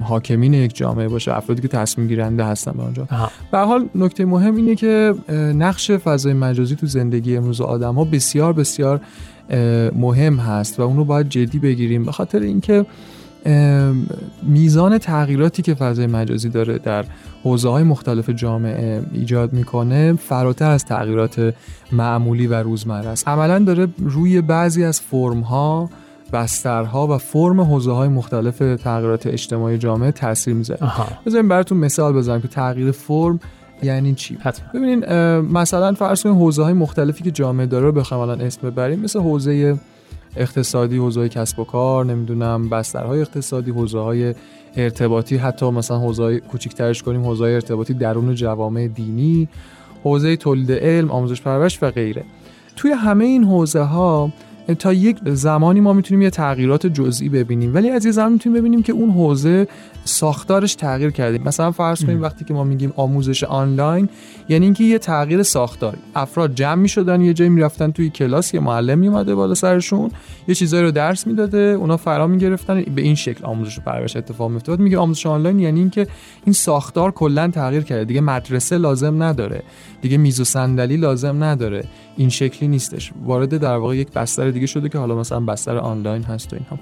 حاکمین 0.02 0.54
یک 0.54 0.76
جامعه 0.76 1.08
باشه 1.08 1.36
افرادی 1.36 1.62
که 1.62 1.68
تصمیم 1.68 2.08
گیرنده 2.08 2.44
هستن 2.44 2.72
به 2.72 2.82
اونجا. 2.82 3.08
به 3.52 3.58
حال 3.58 3.88
نکته 3.94 4.24
مهم 4.24 4.56
اینه 4.56 4.74
که 4.74 5.14
نقش 5.54 5.90
فضای 5.90 6.32
مجازی 6.32 6.76
تو 6.76 6.86
زندگی 6.86 7.36
امروز 7.36 7.60
آدم 7.60 7.94
ها 7.94 8.04
بسیار 8.04 8.52
بسیار 8.52 9.00
مهم 9.94 10.36
هست 10.36 10.80
و 10.80 10.82
اون 10.82 10.96
رو 10.96 11.04
باید 11.04 11.28
جدی 11.28 11.58
بگیریم. 11.58 12.04
به 12.04 12.12
خاطر 12.12 12.40
اینکه 12.40 12.86
میزان 14.42 14.98
تغییراتی 14.98 15.62
که 15.62 15.74
فضای 15.74 16.06
مجازی 16.06 16.48
داره 16.48 16.78
در 16.78 17.04
حوزه 17.42 17.68
های 17.68 17.82
مختلف 17.82 18.30
جامعه 18.30 19.02
ایجاد 19.12 19.52
می‌کنه 19.52 20.12
فراتر 20.12 20.70
از 20.70 20.84
تغییرات 20.84 21.54
معمولی 21.92 22.46
و 22.46 22.54
روزمره 22.54 23.08
است. 23.08 23.28
عملا 23.28 23.58
داره 23.58 23.88
روی 23.98 24.40
بعضی 24.40 24.84
از 24.84 25.00
فرم 25.00 25.40
ها 25.40 25.90
بسترها 26.32 27.06
و 27.06 27.18
فرم 27.18 27.60
حوزه 27.60 27.92
های 27.92 28.08
مختلف 28.08 28.58
تغییرات 28.58 29.26
اجتماعی 29.26 29.78
جامعه 29.78 30.12
تاثیر 30.12 30.54
می‌ذاره. 30.54 30.80
بذاریم 31.26 31.48
براتون 31.48 31.78
مثال 31.78 32.12
بزنم 32.12 32.40
که 32.40 32.48
تغییر 32.48 32.90
فرم 32.90 33.40
یعنی 33.82 34.14
چی؟ 34.14 34.38
ببینین 34.74 35.04
مثلا 35.40 35.92
فرض 35.92 36.22
کنید 36.22 36.36
حوزه 36.36 36.62
های 36.62 36.72
مختلفی 36.72 37.24
که 37.24 37.30
جامعه 37.30 37.66
داره 37.66 37.86
رو 37.86 37.92
بخوام 37.92 38.20
الان 38.20 38.40
اسم 38.40 38.70
ببریم 38.70 39.00
مثل 39.00 39.20
حوزه 39.20 39.78
اقتصادی 40.36 40.96
حوزه 40.96 41.28
کسب 41.28 41.58
و 41.58 41.64
کار 41.64 42.04
نمی‌دونم 42.04 42.68
بسترهای 42.68 43.20
اقتصادی 43.20 43.70
حوزه 43.70 43.98
های 43.98 44.34
ارتباطی 44.76 45.36
حتی 45.36 45.70
مثلا 45.70 45.98
حوزه 45.98 46.22
های 46.22 46.40
کوچیک‌ترش 46.40 47.02
کنیم 47.02 47.24
حوزه 47.24 47.44
های 47.44 47.54
ارتباطی 47.54 47.94
درون 47.94 48.34
جوامع 48.34 48.88
دینی 48.88 49.48
حوزه 50.04 50.36
تولید 50.36 50.72
علم 50.72 51.10
آموزش 51.10 51.42
پرورش 51.42 51.82
و 51.82 51.90
غیره. 51.90 52.24
توی 52.76 52.90
همه 52.90 53.24
این 53.24 53.44
حوزه 53.44 53.82
ها 53.82 54.32
تا 54.74 54.92
یک 54.92 55.18
زمانی 55.24 55.80
ما 55.80 55.92
می‌تونیم 55.92 56.22
یه 56.22 56.30
تغییرات 56.30 56.86
جزئی 56.86 57.28
ببینیم. 57.28 57.74
ولی 57.74 57.90
از 57.90 58.06
یه 58.06 58.12
زمان 58.12 58.32
می‌تونیم 58.32 58.58
ببینیم 58.58 58.82
که 58.82 58.92
اون 58.92 59.10
حوزه 59.10 59.68
ساختارش 60.04 60.74
تغییر 60.74 61.10
کرده. 61.10 61.38
مثلا 61.38 61.70
فرض 61.70 62.04
کنیم 62.04 62.22
وقتی 62.22 62.44
که 62.44 62.54
ما 62.54 62.64
میگیم 62.64 62.92
آموزش 62.96 63.44
آنلاین 63.44 64.08
یعنی 64.48 64.64
اینکه 64.64 64.84
یه 64.84 64.98
تغییر 64.98 65.42
ساختاری 65.42 65.98
افراد 66.14 66.54
جمع 66.54 66.74
می‌شدن 66.74 67.20
یه 67.20 67.34
جایی 67.34 67.50
می‌رفتن 67.50 67.90
توی 67.90 68.10
کلاس 68.10 68.54
یه 68.54 68.60
معلم 68.60 68.98
میومده 68.98 69.34
بالا 69.34 69.54
سرشون 69.54 70.10
یه 70.48 70.54
چیزایی 70.54 70.82
رو 70.82 70.90
درس 70.90 71.26
می‌داده 71.26 71.58
اونا 71.58 71.96
فرا 71.96 72.26
می‌گرفتن 72.26 72.82
به 72.94 73.02
این 73.02 73.14
شکل 73.14 73.44
آموزش 73.44 73.78
و 73.78 73.82
پرورش 73.82 74.16
اتفاق 74.16 74.50
میفته 74.50 74.76
میگه 74.76 74.98
آموزش 74.98 75.26
آنلاین 75.26 75.58
یعنی 75.58 75.80
اینکه 75.80 76.06
این 76.44 76.52
ساختار 76.52 77.10
کلا 77.10 77.48
تغییر 77.48 77.82
کرده. 77.82 78.04
دیگه 78.04 78.20
مدرسه 78.20 78.78
لازم 78.78 79.22
نداره. 79.22 79.62
دیگه 80.02 80.16
میز 80.16 80.40
و 80.40 80.44
صندلی 80.44 80.96
لازم 80.96 81.44
نداره. 81.44 81.84
این 82.16 82.28
شکلی 82.28 82.68
نیستش. 82.68 83.12
وارد 83.24 83.56
در 83.56 83.76
واقع 83.76 83.96
یک 83.96 84.12
بستر 84.12 84.50
دیگه 84.58 84.66
شده 84.66 84.88
که 84.88 84.98
حالا 84.98 85.14
مثلا 85.14 85.40
بستر 85.40 85.76
آنلاین 85.76 86.22
هست 86.22 86.52
و 86.52 86.56
اینها 86.56 86.78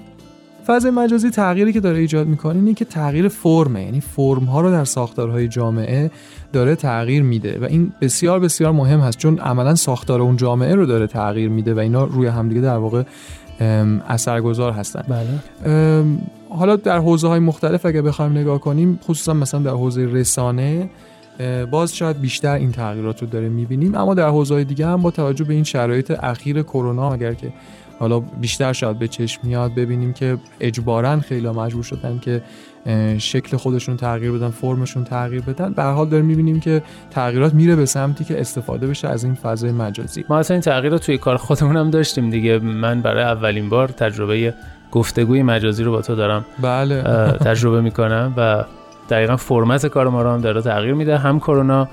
فضای 0.67 0.91
مجازی 0.91 1.29
تغییری 1.29 1.73
که 1.73 1.79
داره 1.79 1.99
ایجاد 1.99 2.27
می‌کنه 2.27 2.55
اینه 2.55 2.73
که 2.73 2.85
تغییر 2.85 3.27
فرمه 3.27 3.83
یعنی 3.83 4.01
فرم 4.01 4.43
ها 4.43 4.61
رو 4.61 4.71
در 4.71 4.83
ساختارهای 4.83 5.47
جامعه 5.47 6.11
داره 6.53 6.75
تغییر 6.75 7.23
میده 7.23 7.59
و 7.61 7.63
این 7.63 7.93
بسیار 8.01 8.39
بسیار 8.39 8.71
مهم 8.71 8.99
هست 8.99 9.17
چون 9.17 9.39
عملا 9.39 9.75
ساختار 9.75 10.21
اون 10.21 10.37
جامعه 10.37 10.75
رو 10.75 10.85
داره 10.85 11.07
تغییر 11.07 11.49
میده 11.49 11.73
و 11.73 11.79
اینا 11.79 12.03
روی 12.03 12.27
همدیگه 12.27 12.61
در 12.61 12.77
واقع 12.77 13.03
اثرگذار 14.07 14.71
هستن 14.71 15.03
بله. 15.07 16.03
حالا 16.49 16.75
در 16.75 16.97
حوزه 16.97 17.27
های 17.27 17.39
مختلف 17.39 17.85
اگه 17.85 18.01
بخوایم 18.01 18.31
نگاه 18.31 18.59
کنیم 18.59 18.99
خصوصا 19.03 19.33
مثلا 19.33 19.59
در 19.59 19.71
حوزه 19.71 20.05
رسانه 20.05 20.89
باز 21.71 21.95
شاید 21.95 22.21
بیشتر 22.21 22.53
این 22.53 22.71
تغییرات 22.71 23.21
رو 23.21 23.27
داره 23.27 23.49
می‌بینیم 23.49 23.95
اما 23.95 24.13
در 24.13 24.29
حوزه 24.29 24.63
دیگه 24.63 24.87
هم 24.87 25.01
با 25.01 25.11
توجه 25.11 25.43
به 25.43 25.53
این 25.53 25.63
شرایط 25.63 26.11
اخیر 26.23 26.61
کرونا 26.61 27.13
اگر 27.13 27.33
که 27.33 27.53
حالا 27.99 28.19
بیشتر 28.19 28.73
شاید 28.73 28.99
به 28.99 29.07
چشم 29.07 29.41
میاد 29.43 29.75
ببینیم 29.75 30.13
که 30.13 30.37
اجبارا 30.59 31.19
خیلی 31.19 31.49
مجبور 31.49 31.83
شدن 31.83 32.19
که 32.19 32.41
شکل 33.17 33.57
خودشون 33.57 33.97
تغییر 33.97 34.31
بدن 34.31 34.49
فرمشون 34.49 35.03
تغییر 35.03 35.41
بدن. 35.41 35.73
به 35.73 35.83
حال 35.83 36.09
داریم 36.09 36.25
می‌بینیم 36.25 36.59
که 36.59 36.83
تغییرات 37.11 37.53
میره 37.53 37.75
به 37.75 37.85
سمتی 37.85 38.23
که 38.23 38.41
استفاده 38.41 38.87
بشه 38.87 39.07
از 39.07 39.23
این 39.23 39.33
فضای 39.33 39.71
مجازی. 39.71 40.25
ما 40.29 40.37
اصلا 40.37 40.55
این 40.55 40.61
تغییرات 40.61 41.05
توی 41.05 41.17
کار 41.17 41.37
خودمون 41.37 41.77
هم 41.77 41.89
داشتیم 41.89 42.29
دیگه. 42.29 42.59
من 42.59 43.01
برای 43.01 43.23
اولین 43.23 43.69
بار 43.69 43.87
تجربه 43.87 44.53
گفتگوی 44.91 45.43
مجازی 45.43 45.83
رو 45.83 45.91
با 45.91 46.01
تو 46.01 46.15
دارم 46.15 46.45
بله. 46.61 47.03
تجربه 47.31 47.81
می‌کنم 47.81 48.33
و 48.37 48.63
دقیقا 49.09 49.35
فرمت 49.35 49.85
کار 49.85 50.07
ما 50.09 50.21
رو 50.21 50.29
هم 50.29 50.41
داره 50.41 50.61
تغییر 50.61 50.93
میده 50.93 51.17
هم 51.17 51.39
کرونا 51.39 51.87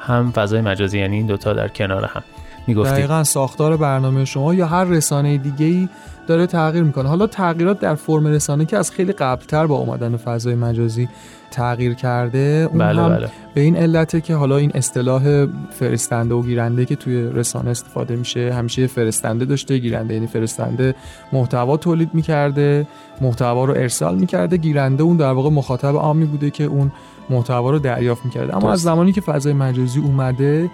هم 0.00 0.32
فضای 0.32 0.60
مجازی 0.60 0.98
یعنی 0.98 1.16
این 1.16 1.26
دوتا 1.26 1.52
در 1.52 1.68
کنار 1.68 2.04
هم. 2.04 2.22
می‌گفتی. 2.66 2.92
دقیقا 2.92 3.24
ساختار 3.24 3.76
برنامه 3.76 4.24
شما 4.24 4.54
یا 4.54 4.66
هر 4.66 4.84
رسانه 4.84 5.38
دیگه 5.38 5.66
ای 5.66 5.88
داره 6.26 6.46
تغییر 6.46 6.84
می‌کنه. 6.84 7.08
حالا 7.08 7.26
تغییرات 7.26 7.80
در 7.80 7.94
فرم 7.94 8.26
رسانه 8.26 8.64
که 8.64 8.76
از 8.76 8.90
خیلی 8.90 9.12
قبلتر 9.12 9.66
با 9.66 9.74
اومدن 9.74 10.16
فضای 10.16 10.54
مجازی 10.54 11.08
تغییر 11.50 11.94
کرده 11.94 12.68
اون 12.70 12.78
بله 12.78 13.02
هم 13.02 13.08
بله. 13.08 13.28
به 13.54 13.60
این 13.60 13.76
علته 13.76 14.20
که 14.20 14.34
حالا 14.34 14.56
این 14.56 14.70
اصطلاح 14.74 15.46
فرستنده 15.70 16.34
و 16.34 16.42
گیرنده 16.42 16.84
که 16.84 16.96
توی 16.96 17.22
رسانه 17.22 17.70
استفاده 17.70 18.16
میشه 18.16 18.52
همیشه 18.54 18.86
فرستنده 18.86 19.44
داشته 19.44 19.78
گیرنده 19.78 20.14
یعنی 20.14 20.26
فرستنده 20.26 20.94
محتوا 21.32 21.76
تولید 21.76 22.10
می‌کرده 22.12 22.86
محتوا 23.20 23.64
رو 23.64 23.72
ارسال 23.72 24.14
می‌کرده 24.14 24.56
گیرنده 24.56 25.02
اون 25.02 25.16
در 25.16 25.32
واقع 25.32 25.50
مخاطب 25.50 25.96
عامی 25.96 26.24
بوده 26.24 26.50
که 26.50 26.64
اون 26.64 26.92
محتوا 27.30 27.70
رو 27.70 27.78
دریافت 27.78 28.24
می‌کرده. 28.24 28.56
اما 28.56 28.72
از 28.72 28.82
زمانی 28.82 29.12
که 29.12 29.20
فضای 29.20 29.52
مجازی 29.52 30.00
اومده 30.00 30.70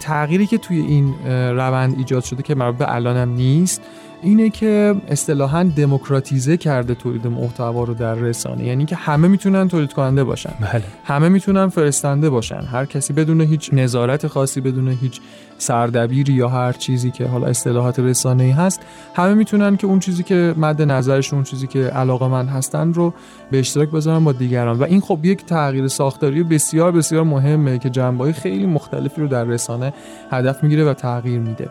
تغییری 0.00 0.46
که 0.46 0.58
توی 0.58 0.78
این 0.78 1.14
روند 1.28 1.98
ایجاد 1.98 2.24
شده 2.24 2.42
که 2.42 2.54
مربوط 2.54 2.78
به 2.78 2.94
الانم 2.94 3.34
نیست. 3.34 3.82
اینه 4.22 4.50
که 4.50 4.94
اصطلاحا 5.08 5.62
دموکراتیزه 5.76 6.56
کرده 6.56 6.94
تولید 6.94 7.26
محتوا 7.26 7.84
رو 7.84 7.94
در 7.94 8.14
رسانه. 8.14 8.64
یعنی 8.64 8.84
که 8.84 8.96
همه 8.96 9.28
می‌تونن 9.28 9.68
تولید 9.68 9.92
کننده 9.92 10.24
باشن. 10.24 10.52
بله. 10.60 10.82
همه 11.04 11.28
می‌تونن 11.28 11.68
فرستنده 11.68 12.30
باشن. 12.30 12.60
هر 12.60 12.84
کسی 12.84 13.12
بدون 13.12 13.40
هیچ 13.40 13.70
نظارت 13.72 14.26
خاصی 14.26 14.60
بدون 14.60 14.88
هیچ 14.88 15.20
سردبیری 15.58 16.32
یا 16.32 16.48
هر 16.48 16.72
چیزی 16.72 17.10
که 17.10 17.26
حالا 17.26 17.46
اصطلاحات 17.46 17.98
رسانه‌ای 17.98 18.50
هست 18.50 18.80
همه 19.14 19.34
می‌تونن 19.34 19.76
که 19.76 19.86
اون 19.86 19.98
چیزی 19.98 20.22
که 20.22 20.54
مد 20.56 20.82
نظرشون 20.82 21.36
اون 21.36 21.44
چیزی 21.44 21.66
که 21.66 21.78
علاقه 21.78 22.28
من 22.28 22.46
هستن 22.46 22.92
رو 22.92 23.14
به 23.50 23.58
اشتراک 23.58 23.90
بذارن 23.90 24.24
با 24.24 24.32
دیگران. 24.32 24.78
و 24.78 24.84
این 24.84 25.00
خب 25.00 25.18
یک 25.22 25.46
تغییر 25.46 25.88
ساختاری 25.88 26.42
بسیار 26.42 26.92
بسیار 26.92 27.24
مهمه 27.24 27.78
که 27.78 27.90
جنبه‌های 27.90 28.32
خیلی 28.32 28.66
مختلفی 28.66 29.20
رو 29.20 29.28
در 29.28 29.44
رسانه 29.44 29.92
هدف 30.30 30.62
می‌گیره 30.62 30.84
و 30.84 30.94
تغییر 30.94 31.40
میده. 31.40 31.68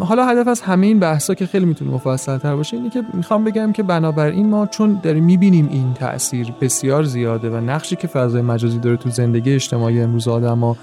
حالا 0.00 0.26
هدف 0.26 0.48
از 0.48 0.60
همه 0.60 0.86
این 0.86 0.98
بحثا 1.00 1.34
که 1.34 1.46
خیلی 1.46 1.64
می‌تونه 1.64 1.90
مفصل 1.90 2.38
تر 2.38 2.56
باشه 2.56 2.76
اینه 2.76 2.90
که 2.90 3.02
می‌خوام 3.12 3.44
بگم 3.44 3.72
که 3.72 3.82
بنابراین 3.82 4.48
ما 4.48 4.66
چون 4.66 5.00
داریم 5.02 5.24
می‌بینیم 5.24 5.68
این 5.70 5.94
تاثیر 5.94 6.52
بسیار 6.60 7.04
زیاده 7.04 7.50
و 7.50 7.56
نقشی 7.56 7.96
که 7.96 8.06
فضای 8.06 8.42
مجازی 8.42 8.78
داره 8.78 8.96
تو 8.96 9.10
زندگی 9.10 9.54
اجتماعی 9.54 10.00
امروز 10.00 10.28
آدما 10.28 10.76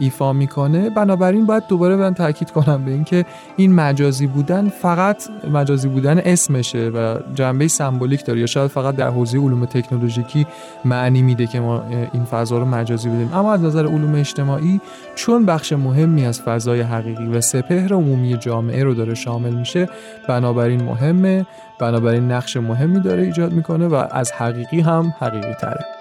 ایفا 0.00 0.32
می‌کنه. 0.32 0.90
بنابراین 0.90 1.46
باید 1.46 1.62
دوباره 1.68 1.96
من 1.96 2.14
تاکید 2.14 2.50
کنم 2.50 2.84
به 2.84 2.90
اینکه 2.90 3.24
این 3.56 3.74
مجازی 3.74 4.26
بودن 4.26 4.68
فقط 4.68 5.22
مجازی 5.52 5.88
بودن 5.88 6.18
اسمشه 6.18 6.88
و 6.88 7.18
جنبه 7.34 7.68
سمبولیک 7.68 8.24
داره 8.24 8.40
یا 8.40 8.46
شاید 8.46 8.70
فقط 8.70 8.96
در 8.96 9.08
حوزه 9.08 9.38
علوم 9.38 9.64
تکنولوژیکی 9.64 10.46
معنی 10.84 11.22
میده 11.22 11.46
که 11.46 11.60
ما 11.60 11.82
این 12.12 12.24
فضا 12.24 12.58
رو 12.58 12.64
مجازی 12.64 13.08
بدیم. 13.08 13.30
اما 13.34 13.52
از 13.52 13.62
نظر 13.62 13.86
علوم 13.86 14.14
اجتماعی 14.14 14.80
چون 15.14 15.46
بخش 15.46 15.72
مهمی 15.72 16.26
از 16.26 16.40
فضای 16.40 16.80
حقیقی 16.80 17.26
و 17.26 17.40
سپهر 17.40 17.94
عمومی 17.94 18.36
جامعه 18.36 18.84
رو 18.84 18.94
داره 18.94 19.14
شامل 19.14 19.54
میشه 19.54 19.88
بنابراین 20.28 20.82
مهمه 20.82 21.46
بنابراین 21.78 22.32
نقش 22.32 22.56
مهمی 22.56 23.00
داره 23.00 23.22
ایجاد 23.22 23.52
می‌کنه 23.52 23.86
و 23.86 24.04
از 24.10 24.32
حقیقی 24.32 24.80
هم 24.80 25.14
حقیقی 25.20 25.54
تره 25.54 25.99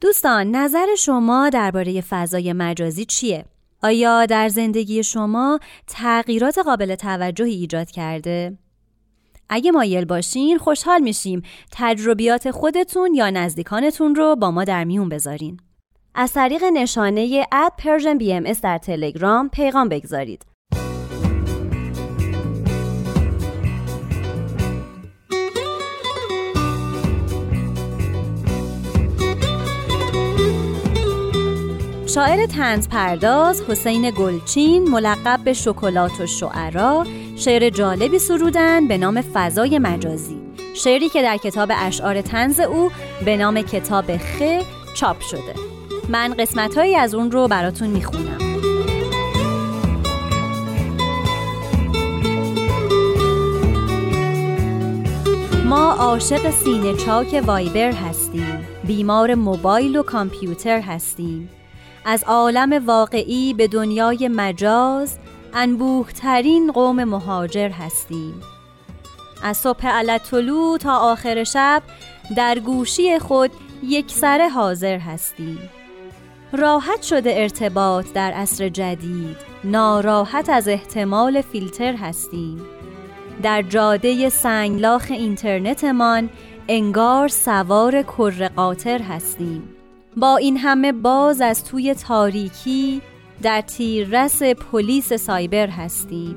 دوستان 0.00 0.50
نظر 0.50 0.86
شما 0.98 1.48
درباره 1.48 2.00
فضای 2.00 2.52
مجازی 2.52 3.04
چیه؟ 3.04 3.44
آیا 3.82 4.26
در 4.26 4.48
زندگی 4.48 5.02
شما 5.02 5.60
تغییرات 5.86 6.58
قابل 6.58 6.94
توجهی 6.94 7.52
ایجاد 7.52 7.90
کرده؟ 7.90 8.58
اگه 9.48 9.70
مایل 9.70 10.04
باشین 10.04 10.58
خوشحال 10.58 11.00
میشیم 11.00 11.42
تجربیات 11.72 12.50
خودتون 12.50 13.14
یا 13.14 13.30
نزدیکانتون 13.30 14.14
رو 14.14 14.36
با 14.36 14.50
ما 14.50 14.64
در 14.64 14.84
میون 14.84 15.08
بذارین. 15.08 15.60
از 16.14 16.32
طریق 16.32 16.64
نشانه 16.64 17.46
at 17.52 17.72
Persian 17.78 18.18
BM 18.18 18.52
در 18.52 18.78
تلگرام 18.78 19.48
پیغام 19.48 19.88
بگذارید. 19.88 20.49
شاعر 32.14 32.46
تنز 32.46 32.88
پرداز 32.88 33.62
حسین 33.62 34.10
گلچین 34.10 34.88
ملقب 34.88 35.40
به 35.44 35.52
شکلات 35.52 36.20
و 36.20 36.26
شعرا 36.26 37.06
شعر 37.36 37.70
جالبی 37.70 38.18
سرودن 38.18 38.88
به 38.88 38.98
نام 38.98 39.20
فضای 39.20 39.78
مجازی. 39.78 40.40
شعری 40.74 41.08
که 41.08 41.22
در 41.22 41.36
کتاب 41.36 41.70
اشعار 41.76 42.22
تنز 42.22 42.60
او 42.60 42.90
به 43.24 43.36
نام 43.36 43.62
کتاب 43.62 44.16
خ 44.16 44.42
چاپ 44.94 45.20
شده. 45.20 45.54
من 46.08 46.34
قسمتهایی 46.38 46.96
از 46.96 47.14
اون 47.14 47.30
رو 47.30 47.48
براتون 47.48 47.88
می‌خونم. 47.88 48.38
ما 55.64 55.92
عاشق 55.92 56.50
سینه 56.50 56.96
چاک 56.96 57.42
وایبر 57.46 57.92
هستیم 57.92 58.66
بیمار 58.84 59.34
موبایل 59.34 59.96
و 59.96 60.02
کامپیوتر 60.02 60.80
هستیم. 60.80 61.50
از 62.04 62.24
عالم 62.24 62.86
واقعی 62.86 63.54
به 63.54 63.68
دنیای 63.68 64.28
مجاز 64.28 65.18
انبوهترین 65.54 66.72
قوم 66.72 67.04
مهاجر 67.04 67.68
هستیم. 67.68 68.34
از 69.42 69.56
صبح 69.56 69.86
علطلو 69.86 70.78
تا 70.78 70.96
آخر 70.96 71.44
شب 71.44 71.82
در 72.36 72.58
گوشی 72.58 73.18
خود 73.18 73.50
یک 73.82 74.10
سر 74.10 74.48
حاضر 74.48 74.98
هستیم. 74.98 75.58
راحت 76.52 77.02
شده 77.02 77.32
ارتباط 77.36 78.12
در 78.12 78.32
عصر 78.32 78.68
جدید 78.68 79.36
ناراحت 79.64 80.48
از 80.48 80.68
احتمال 80.68 81.42
فیلتر 81.42 81.96
هستیم. 81.96 82.60
در 83.42 83.62
جاده 83.62 84.28
سنگلاخ 84.28 85.06
اینترنتمان 85.10 86.30
انگار 86.68 87.28
سوار 87.28 88.02
کر 88.02 88.48
قاطر 88.48 89.02
هستیم. 89.02 89.69
با 90.16 90.36
این 90.36 90.56
همه 90.56 90.92
باز 90.92 91.40
از 91.40 91.64
توی 91.64 91.94
تاریکی 91.94 93.02
در 93.42 93.60
تیررس 93.60 94.42
پلیس 94.42 95.12
سایبر 95.12 95.66
هستیم. 95.66 96.36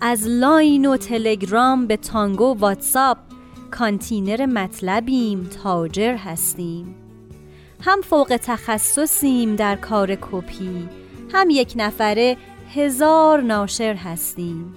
از 0.00 0.26
لاین 0.28 0.86
و 0.86 0.96
تلگرام 0.96 1.86
به 1.86 1.96
تانگو 1.96 2.56
واتساپ 2.58 3.18
کانتینر 3.70 4.46
مطلبیم 4.46 5.48
تاجر 5.64 6.14
هستیم. 6.16 6.94
هم 7.80 8.00
فوق 8.00 8.38
تخصصیم 8.42 9.56
در 9.56 9.76
کار 9.76 10.14
کپی 10.14 10.88
هم 11.32 11.50
یک 11.50 11.72
نفره 11.76 12.36
هزار 12.74 13.40
ناشر 13.40 13.94
هستیم. 13.94 14.74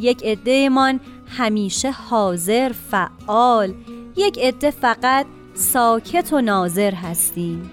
یک 0.00 0.24
عدهمان 0.24 1.00
همیشه 1.26 1.90
حاضر 1.90 2.72
فعال 2.72 3.74
یک 4.16 4.38
عده 4.38 4.70
فقط 4.70 5.26
ساکت 5.56 6.32
و 6.32 6.40
ناظر 6.40 6.94
هستیم 6.94 7.70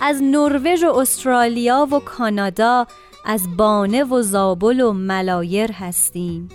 از 0.00 0.22
نروژ 0.22 0.84
و 0.84 0.88
استرالیا 0.98 1.88
و 1.92 1.98
کانادا 1.98 2.86
از 3.24 3.56
بانه 3.56 4.04
و 4.04 4.22
زابل 4.22 4.80
و 4.80 4.92
ملایر 4.92 5.72
هستیم 5.72 6.48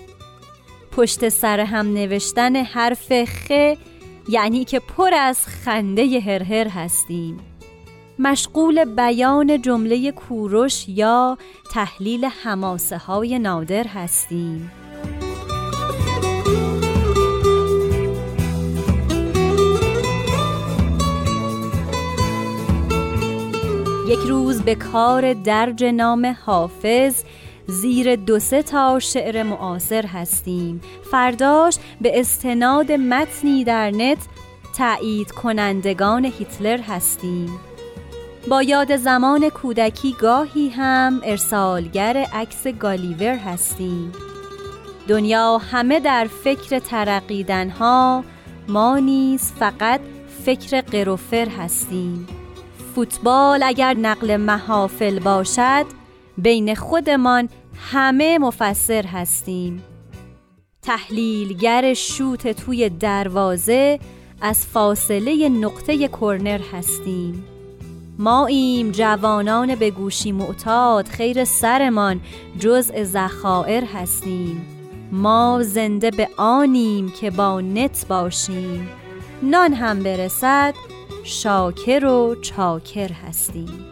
پشت 0.92 1.30
سر 1.30 1.60
هم 1.60 1.94
نوشتن 1.94 2.56
حرف 2.56 3.26
خ 3.26 3.52
یعنی 4.30 4.66
که 4.66 4.80
پر 4.80 5.14
از 5.14 5.48
خنده 5.48 6.20
هرهر 6.20 6.68
هستیم 6.68 7.40
مشغول 8.20 8.86
بیان 8.86 9.62
جمله 9.62 10.12
کوروش 10.12 10.90
یا 10.90 11.38
تحلیل 11.72 12.26
حماسه 12.26 12.98
های 12.98 13.40
نادر 13.40 13.88
هستیم 13.88 14.72
یک 24.12 24.19
روز 24.19 24.62
به 24.62 24.76
کار 24.76 25.34
درج 25.34 25.84
نام 25.84 26.38
حافظ 26.45 27.24
زیر 27.67 28.15
دو 28.15 28.39
سه 28.39 28.63
تا 28.63 29.00
شعر 29.00 29.43
معاصر 29.43 30.06
هستیم. 30.06 30.82
فرداش 31.12 31.78
به 32.02 32.19
استناد 32.19 32.91
متنی 32.91 33.63
در 33.63 33.91
نت 33.91 34.17
تایید 34.78 35.32
کنندگان 35.32 36.26
هیتلر 36.26 36.82
هستیم. 36.82 37.60
با 38.47 38.63
یاد 38.63 38.95
زمان 38.95 39.50
کودکی 39.50 40.15
گاهی 40.19 40.69
هم 40.69 41.21
ارسالگر 41.24 42.17
عکس 42.17 42.67
گالیور 42.67 43.36
هستیم. 43.36 44.12
دنیا 45.08 45.58
همه 45.58 46.00
در 46.00 46.28
فکر 46.43 46.80
ترقیدن 46.80 47.69
ها 47.69 48.24
ما 48.67 48.97
نیز 48.97 49.52
فقط 49.52 50.00
فکر 50.45 50.82
قروفر 50.82 51.50
هستیم. 51.50 52.40
فوتبال 52.95 53.63
اگر 53.63 53.93
نقل 53.93 54.38
محافل 54.38 55.19
باشد 55.19 55.86
بین 56.38 56.75
خودمان 56.75 57.49
همه 57.91 58.38
مفسر 58.38 59.06
هستیم. 59.06 59.84
تحلیلگر 60.82 61.93
شوت 61.93 62.47
توی 62.47 62.89
دروازه 62.89 63.99
از 64.41 64.65
فاصله 64.65 65.49
نقطه 65.49 66.08
کرنر 66.08 66.62
هستیم. 66.73 67.45
ما 68.19 68.45
ایم 68.45 68.91
جوانان 68.91 69.75
به 69.75 69.91
گوشی 69.91 70.32
معتاد 70.32 71.08
خیر 71.08 71.43
سرمان 71.43 72.21
جزء 72.60 73.04
زخائر 73.04 73.84
هستیم. 73.84 74.65
ما 75.12 75.60
زنده 75.63 76.12
به 76.12 76.30
آنیم 76.38 77.10
که 77.10 77.32
با 77.32 77.62
نت 77.62 78.06
باشیم. 78.10 78.89
نان 79.43 79.73
هم 79.73 80.04
برسد 80.04 80.73
شاکر 81.23 82.05
و 82.05 82.36
چاکر 82.41 83.12
هستیم 83.12 83.86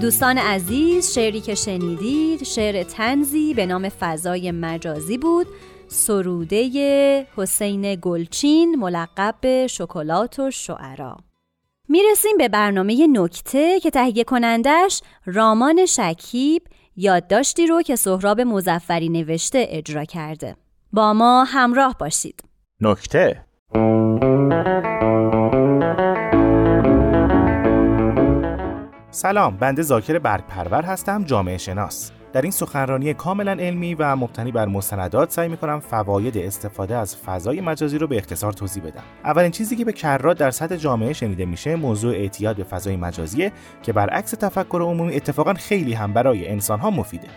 دوستان 0.00 0.38
عزیز 0.38 1.14
شعری 1.14 1.40
که 1.40 1.54
شنیدید 1.54 2.44
شعر 2.44 2.82
تنزی 2.82 3.54
به 3.54 3.66
نام 3.66 3.88
فضای 3.88 4.50
مجازی 4.50 5.18
بود. 5.18 5.46
سروده 5.88 7.26
حسین 7.36 7.94
گلچین 7.94 8.74
ملقب 8.74 9.34
به 9.40 9.66
شکلات 9.70 10.38
و 10.38 10.50
شعرا. 10.50 11.16
می‌رسیم 11.88 12.36
به 12.38 12.48
برنامه 12.48 13.06
نکته 13.06 13.80
که 13.80 13.90
تهیه 13.90 14.24
کنندش 14.24 15.02
رامان 15.24 15.86
شکیب 15.86 16.62
یادداشتی 16.96 17.66
رو 17.66 17.82
که 17.82 17.96
سهراب 17.96 18.40
مزفری 18.40 19.08
نوشته 19.08 19.66
اجرا 19.68 20.04
کرده. 20.04 20.56
با 20.94 21.12
ما 21.12 21.44
همراه 21.44 21.96
باشید. 21.98 22.44
نکته. 22.80 23.44
سلام 29.10 29.56
بنده 29.56 29.82
زاکر 29.82 30.18
برگپرور 30.18 30.82
هستم 30.82 31.24
جامعه 31.24 31.58
شناس. 31.58 32.12
در 32.32 32.42
این 32.42 32.50
سخنرانی 32.50 33.14
کاملا 33.14 33.52
علمی 33.52 33.94
و 33.94 34.16
مبتنی 34.16 34.52
بر 34.52 34.66
مستندات 34.66 35.30
سعی 35.30 35.48
می‌کنم 35.48 35.80
فواید 35.80 36.38
استفاده 36.38 36.96
از 36.96 37.16
فضای 37.16 37.60
مجازی 37.60 37.98
رو 37.98 38.06
به 38.06 38.16
اختصار 38.16 38.52
توضیح 38.52 38.82
بدم. 38.82 39.02
اولین 39.24 39.50
چیزی 39.50 39.76
که 39.76 39.84
به 39.84 39.92
کرات 39.92 40.38
در 40.38 40.50
سطح 40.50 40.76
جامعه 40.76 41.12
شنیده 41.12 41.44
میشه 41.44 41.76
موضوع 41.76 42.14
اعتیاد 42.14 42.56
به 42.56 42.64
فضای 42.64 42.96
مجازیه 42.96 43.52
که 43.82 43.92
برعکس 43.92 44.30
تفکر 44.30 44.78
عمومی 44.82 45.16
اتفاقا 45.16 45.54
خیلی 45.54 45.92
هم 45.92 46.12
برای 46.12 46.48
انسانها 46.48 46.90
مفیده. 46.90 47.28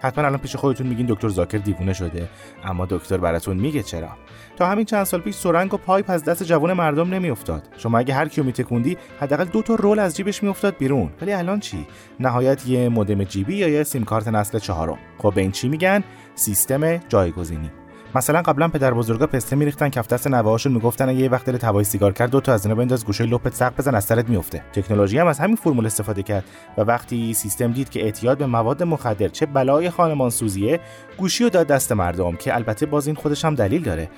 حتما 0.00 0.24
الان 0.24 0.38
پیش 0.38 0.56
خودتون 0.56 0.86
میگین 0.86 1.06
دکتر 1.06 1.28
زاکر 1.28 1.58
دیوونه 1.58 1.92
شده 1.92 2.28
اما 2.64 2.86
دکتر 2.86 3.16
براتون 3.16 3.56
میگه 3.56 3.82
چرا. 3.82 4.08
تا 4.56 4.66
همین 4.66 4.84
چند 4.84 5.04
سال 5.04 5.20
پیش 5.20 5.34
سرنگ 5.34 5.74
و 5.74 5.76
پایپ 5.76 6.10
از 6.10 6.24
دست 6.24 6.42
جوان 6.42 6.72
مردم 6.72 7.14
نمیافتاد. 7.14 7.68
شما 7.76 7.98
اگه 7.98 8.14
هر 8.14 8.28
کیو 8.28 8.44
میتکوندی 8.44 8.96
حداقل 9.20 9.44
دو 9.44 9.62
تا 9.62 9.74
رول 9.74 9.98
از 9.98 10.16
جیبش 10.16 10.42
میافتاد 10.42 10.76
بیرون. 10.76 11.10
ولی 11.20 11.32
الان 11.32 11.60
چی؟ 11.60 11.86
نهایت 12.20 12.66
یه 12.66 12.88
مودم 12.88 13.24
جیبی 13.24 13.56
یا 13.56 13.68
یه 13.68 13.82
سیم 13.82 14.04
کارت 14.04 14.28
نسل 14.28 14.58
چهارم. 14.58 14.98
خب 15.18 15.32
به 15.34 15.40
این 15.40 15.50
چی 15.50 15.68
میگن؟ 15.68 16.04
سیستم 16.34 16.96
جایگزینی. 16.96 17.79
مثلا 18.14 18.42
قبلا 18.42 18.68
پدر 18.68 18.94
بزرگا 18.94 19.26
پسته 19.26 19.56
میریختن 19.56 19.88
کف 19.88 20.08
دست 20.08 20.26
نوه‌هاشون 20.26 20.72
می‌گفتن 20.72 21.08
اگه 21.08 21.18
یه 21.18 21.28
وقت 21.28 21.46
دلت 21.46 21.56
هوای 21.56 21.84
سیگار 21.84 22.12
کرد 22.12 22.30
دو 22.30 22.40
تا 22.40 22.52
از 22.52 22.66
اینا 22.66 22.74
بنداز 22.74 23.04
گوشه 23.04 23.24
لپت 23.24 23.54
سق 23.54 23.76
بزن 23.76 23.94
از 23.94 24.04
سرت 24.04 24.28
میفته 24.28 24.62
تکنولوژی 24.72 25.18
هم 25.18 25.26
از 25.26 25.38
همین 25.38 25.56
فرمول 25.56 25.86
استفاده 25.86 26.22
کرد 26.22 26.44
و 26.78 26.82
وقتی 26.82 27.34
سیستم 27.34 27.72
دید 27.72 27.90
که 27.90 28.02
اعتیاد 28.02 28.38
به 28.38 28.46
مواد 28.46 28.82
مخدر 28.82 29.28
چه 29.28 29.46
بلای 29.46 29.90
خانمان 29.90 30.30
سوزیه 30.30 30.80
گوشی 31.18 31.44
رو 31.44 31.50
داد 31.50 31.66
دست 31.66 31.92
مردم 31.92 32.36
که 32.36 32.54
البته 32.54 32.86
باز 32.86 33.06
این 33.06 33.16
خودش 33.16 33.44
هم 33.44 33.54
دلیل 33.54 33.82
داره. 33.82 34.08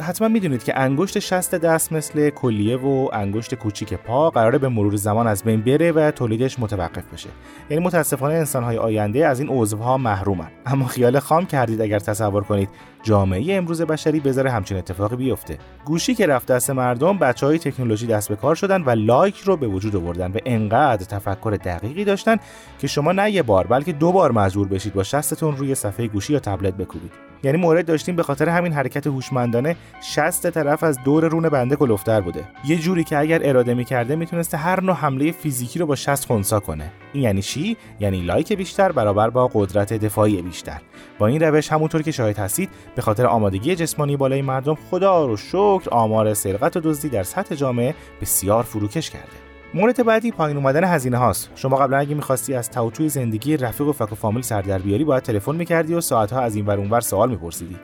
حتما 0.00 0.28
می‌دونید 0.28 0.64
که 0.64 0.78
انگشت 0.78 1.18
شست 1.18 1.54
دست 1.54 1.92
مثل 1.92 2.30
کلیه 2.30 2.76
و 2.76 3.08
انگشت 3.12 3.54
کوچیک 3.54 3.94
پا 3.94 4.30
قراره 4.30 4.58
به 4.58 4.68
مرور 4.68 4.96
زمان 4.96 5.26
از 5.26 5.44
بین 5.44 5.60
بره 5.60 5.92
و 5.92 6.10
تولیدش 6.10 6.58
متوقف 6.58 7.12
بشه. 7.12 7.28
یعنی 7.70 7.84
متاسفانه 7.84 8.34
انسانهای 8.34 8.78
آینده 8.78 9.26
از 9.26 9.40
این 9.40 9.48
عضوها 9.52 9.98
محرومن. 9.98 10.48
اما 10.66 10.86
خیال 10.86 11.18
خام 11.18 11.46
کردید 11.46 11.80
اگر 11.80 11.98
تصور 11.98 12.44
کنید 12.44 12.68
جامعه 13.02 13.54
امروز 13.54 13.82
بشری 13.82 14.20
بذاره 14.20 14.50
همچین 14.50 14.76
اتفاقی 14.76 15.16
بیفته. 15.16 15.58
گوشی 15.84 16.14
که 16.14 16.26
رفت 16.26 16.46
دست 16.46 16.70
مردم 16.70 17.18
بچه 17.18 17.46
های 17.46 17.58
تکنولوژی 17.58 18.06
دست 18.06 18.28
به 18.28 18.36
کار 18.36 18.54
شدن 18.54 18.82
و 18.82 18.90
لایک 18.90 19.38
رو 19.38 19.56
به 19.56 19.66
وجود 19.66 19.96
آوردن 19.96 20.32
و 20.32 20.38
انقدر 20.46 21.04
تفکر 21.04 21.58
دقیقی 21.64 22.04
داشتن 22.04 22.36
که 22.78 22.86
شما 22.86 23.12
نه 23.12 23.30
یه 23.30 23.42
بار 23.42 23.66
بلکه 23.66 23.92
دو 23.92 24.12
بار 24.12 24.32
مجبور 24.32 24.68
بشید 24.68 24.94
با 24.94 25.02
شستتون 25.02 25.56
روی 25.56 25.74
صفحه 25.74 26.06
گوشی 26.06 26.32
یا 26.32 26.38
تبلت 26.40 26.74
بکوبید. 26.74 27.25
یعنی 27.42 27.58
مورد 27.58 27.86
داشتیم 27.86 28.16
به 28.16 28.22
خاطر 28.22 28.48
همین 28.48 28.72
حرکت 28.72 29.06
هوشمندانه 29.06 29.76
شست 30.02 30.50
طرف 30.50 30.82
از 30.82 30.98
دور 31.04 31.28
رون 31.28 31.48
بنده 31.48 31.76
کلفتر 31.76 32.20
بوده. 32.20 32.44
یه 32.64 32.78
جوری 32.78 33.04
که 33.04 33.18
اگر 33.18 33.48
اراده 33.48 33.74
می‌کرده 33.74 34.16
می‌تونسته 34.16 34.56
هر 34.56 34.80
نوع 34.80 34.94
حمله 34.94 35.32
فیزیکی 35.32 35.78
رو 35.78 35.86
با 35.86 35.96
شست 35.96 36.26
خونسا 36.26 36.60
کنه. 36.60 36.92
این 37.12 37.22
یعنی 37.22 37.42
چی؟ 37.42 37.76
یعنی 38.00 38.20
لایک 38.20 38.52
بیشتر 38.52 38.92
برابر 38.92 39.30
با 39.30 39.50
قدرت 39.54 39.92
دفاعی 39.92 40.42
بیشتر. 40.42 40.80
با 41.18 41.26
این 41.26 41.42
روش 41.42 41.72
همونطور 41.72 42.02
که 42.02 42.10
شاهد 42.12 42.38
هستید 42.38 42.68
به 42.94 43.02
خاطر 43.02 43.26
آمادگی 43.26 43.76
جسمانی 43.76 44.16
بالای 44.16 44.42
مردم 44.42 44.74
خدا 44.90 45.26
رو 45.26 45.36
شکر 45.36 45.88
آمار 45.90 46.34
سرقت 46.34 46.76
و 46.76 46.80
دزدی 46.80 47.08
در 47.08 47.22
سطح 47.22 47.54
جامعه 47.54 47.94
بسیار 48.20 48.62
فروکش 48.62 49.10
کرده. 49.10 49.45
مورد 49.74 50.04
بعدی 50.04 50.30
پایین 50.30 50.56
اومدن 50.56 50.84
هزینه 50.84 51.16
هاست. 51.16 51.50
شما 51.54 51.76
قبلا 51.76 51.98
اگه 51.98 52.14
می‌خواستی 52.14 52.54
از 52.54 52.70
توتوی 52.70 53.08
زندگی 53.08 53.56
رفیق 53.56 53.86
و 53.86 53.92
فک 53.92 54.12
و 54.12 54.14
فامیل 54.14 54.42
سر 54.42 54.62
در 54.62 54.78
بیاری 54.78 55.04
باید 55.04 55.22
تلفن 55.22 55.56
می‌کردی 55.56 55.94
و 55.94 56.00
ساعتها 56.00 56.40
از 56.40 56.56
این 56.56 56.66
ور 56.66 56.78
اونور 56.78 57.00
سوال 57.00 57.30
میپرسیدی. 57.30 57.76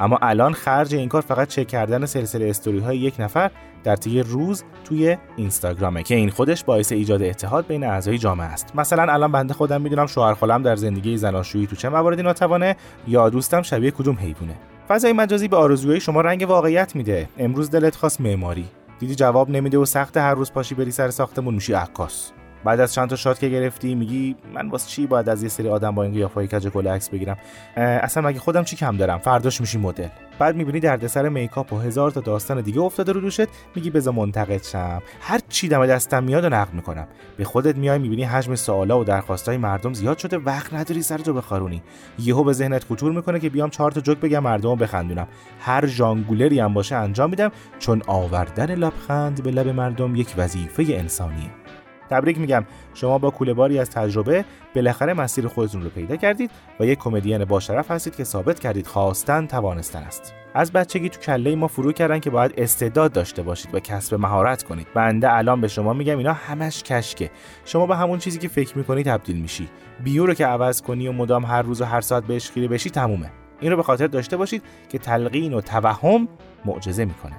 اما 0.00 0.18
الان 0.22 0.52
خرج 0.52 0.94
این 0.94 1.08
کار 1.08 1.22
فقط 1.22 1.48
چک 1.48 1.66
کردن 1.66 2.06
سلسله 2.06 2.48
استوری 2.48 2.78
های 2.78 2.98
یک 2.98 3.14
نفر 3.18 3.50
در 3.84 3.96
طی 3.96 4.22
روز 4.22 4.64
توی 4.84 5.16
اینستاگرامه 5.36 6.02
که 6.02 6.14
این 6.14 6.30
خودش 6.30 6.64
باعث 6.64 6.92
ایجاد 6.92 7.22
اتحاد 7.22 7.66
بین 7.66 7.84
اعضای 7.84 8.18
جامعه 8.18 8.46
است. 8.46 8.76
مثلا 8.76 9.12
الان 9.12 9.32
بنده 9.32 9.54
خودم 9.54 9.80
می‌دونم 9.80 10.06
شوهر 10.06 10.34
خالم 10.34 10.62
در 10.62 10.76
زندگی 10.76 11.16
زناشویی 11.16 11.66
تو 11.66 11.76
چه 11.76 11.88
مواردی 11.88 12.22
ناتوانه 12.22 12.76
یا 13.08 13.30
دوستم 13.30 13.62
شبیه 13.62 13.90
کدوم 13.90 14.16
حیوانه. 14.16 14.54
فضای 14.88 15.12
مجازی 15.12 15.48
به 15.48 15.56
آرزوهای 15.56 16.00
شما 16.00 16.20
رنگ 16.20 16.44
واقعیت 16.48 16.96
میده. 16.96 17.28
امروز 17.38 17.70
دلت 17.70 17.96
خواست 17.96 18.20
معماری. 18.20 18.64
دیدی 18.98 19.14
جواب 19.14 19.50
نمیده 19.50 19.78
و 19.78 19.84
سخت 19.84 20.16
هر 20.16 20.34
روز 20.34 20.52
پاشی 20.52 20.74
بری 20.74 20.90
سر 20.90 21.10
ساختمون 21.10 21.54
میشی 21.54 21.72
عکاس. 21.72 22.32
بعد 22.66 22.80
از 22.80 22.94
چند 22.94 23.08
تا 23.08 23.16
شات 23.16 23.38
که 23.38 23.48
گرفتی 23.48 23.94
میگی 23.94 24.36
من 24.54 24.68
واسه 24.68 24.88
چی 24.88 25.06
باید 25.06 25.28
از 25.28 25.42
یه 25.42 25.48
سری 25.48 25.68
آدم 25.68 25.94
با 25.94 26.02
این 26.02 26.12
قیافای 26.12 26.46
کج 26.46 26.68
کله 26.68 26.90
عکس 26.90 27.08
بگیرم؟ 27.08 27.36
اصلا 27.76 28.28
مگه 28.28 28.40
خودم 28.40 28.64
چی 28.64 28.76
کم 28.76 28.96
دارم؟ 28.96 29.18
فرداش 29.18 29.60
میشی 29.60 29.78
مدل. 29.78 30.08
بعد 30.38 30.56
می‌بینی 30.56 30.80
دردسر 30.80 31.28
میکاپ 31.28 31.72
و 31.72 31.78
هزار 31.78 32.10
تا 32.10 32.20
داستان 32.20 32.60
دیگه 32.60 32.80
افتاده 32.80 33.12
رو 33.12 33.20
دوشت 33.20 33.48
میگی 33.74 33.90
بذار 33.90 34.14
منتقد 34.14 34.62
شم. 34.62 35.02
هر 35.20 35.40
چی 35.48 35.68
دم 35.68 35.86
دستم 35.86 36.24
میاد 36.24 36.44
و 36.44 36.48
نقد 36.48 36.74
می‌کنم. 36.74 37.06
به 37.36 37.44
خودت 37.44 37.76
میای 37.76 37.98
می‌بینی 37.98 38.24
حجم 38.24 38.54
سوالا 38.54 39.00
و 39.00 39.04
درخواستای 39.04 39.56
مردم 39.56 39.92
زیاد 39.92 40.18
شده 40.18 40.38
وقت 40.38 40.74
نداری 40.74 41.02
سر 41.02 41.18
تو 41.18 41.32
بخارونی. 41.32 41.82
یهو 42.18 42.44
به 42.44 42.52
ذهنت 42.52 42.84
خطور 42.84 43.12
می‌کنه 43.12 43.40
که 43.40 43.50
بیام 43.50 43.70
چهار 43.70 43.90
تا 43.90 44.00
جوک 44.00 44.18
بگم 44.18 44.42
مردمو 44.42 44.76
بخندونم. 44.76 45.26
هر 45.60 45.86
ژانگولری 45.86 46.60
هم 46.60 46.74
باشه 46.74 46.96
انجام 46.96 47.30
میدم 47.30 47.50
چون 47.78 48.02
آوردن 48.06 48.74
لبخند 48.74 49.42
به 49.42 49.50
لب 49.50 49.68
مردم 49.68 50.16
یک 50.16 50.34
وظیفه 50.36 50.84
انسانیه. 50.88 51.50
تبریک 52.10 52.38
میگم. 52.38 52.64
شما 52.94 53.18
با 53.18 53.30
کوله 53.30 53.54
باری 53.54 53.78
از 53.78 53.90
تجربه 53.90 54.44
بالاخره 54.74 55.14
مسیر 55.14 55.48
خودتون 55.48 55.82
رو 55.82 55.88
پیدا 55.88 56.16
کردید 56.16 56.50
و 56.80 56.86
یک 56.86 56.98
کمدین 56.98 57.44
با 57.44 57.60
شرف 57.60 57.90
هستید 57.90 58.16
که 58.16 58.24
ثابت 58.24 58.60
کردید 58.60 58.86
خواستن 58.86 59.46
توانستن 59.46 60.02
است. 60.02 60.34
از 60.54 60.72
بچگی 60.72 61.08
تو 61.08 61.20
کله 61.20 61.54
ما 61.54 61.68
فرو 61.68 61.92
کردن 61.92 62.18
که 62.18 62.30
باید 62.30 62.54
استعداد 62.56 63.12
داشته 63.12 63.42
باشید 63.42 63.74
و 63.74 63.80
کسب 63.80 64.14
مهارت 64.14 64.62
کنید. 64.62 64.86
بنده 64.94 65.32
الان 65.32 65.60
به 65.60 65.68
شما 65.68 65.92
میگم 65.92 66.18
اینا 66.18 66.32
همش 66.32 66.82
کشکه. 66.82 67.30
شما 67.64 67.86
به 67.86 67.96
همون 67.96 68.18
چیزی 68.18 68.38
که 68.38 68.48
فکر 68.48 68.78
می‌کنی 68.78 69.02
تبدیل 69.02 69.40
میشی. 69.40 69.68
بیو 70.04 70.26
رو 70.26 70.34
که 70.34 70.46
عوض 70.46 70.82
کنی 70.82 71.08
و 71.08 71.12
مدام 71.12 71.44
هر 71.44 71.62
روز 71.62 71.80
و 71.80 71.84
هر 71.84 72.00
ساعت 72.00 72.24
بهش 72.24 72.50
خیره 72.50 72.68
بشی 72.68 72.90
تمومه. 72.90 73.30
این 73.60 73.70
رو 73.70 73.76
به 73.76 73.82
خاطر 73.82 74.06
داشته 74.06 74.36
باشید 74.36 74.62
که 74.88 74.98
تلقین 74.98 75.54
و 75.54 75.60
توهم 75.60 76.28
معجزه 76.64 77.04
می‌کنه. 77.04 77.36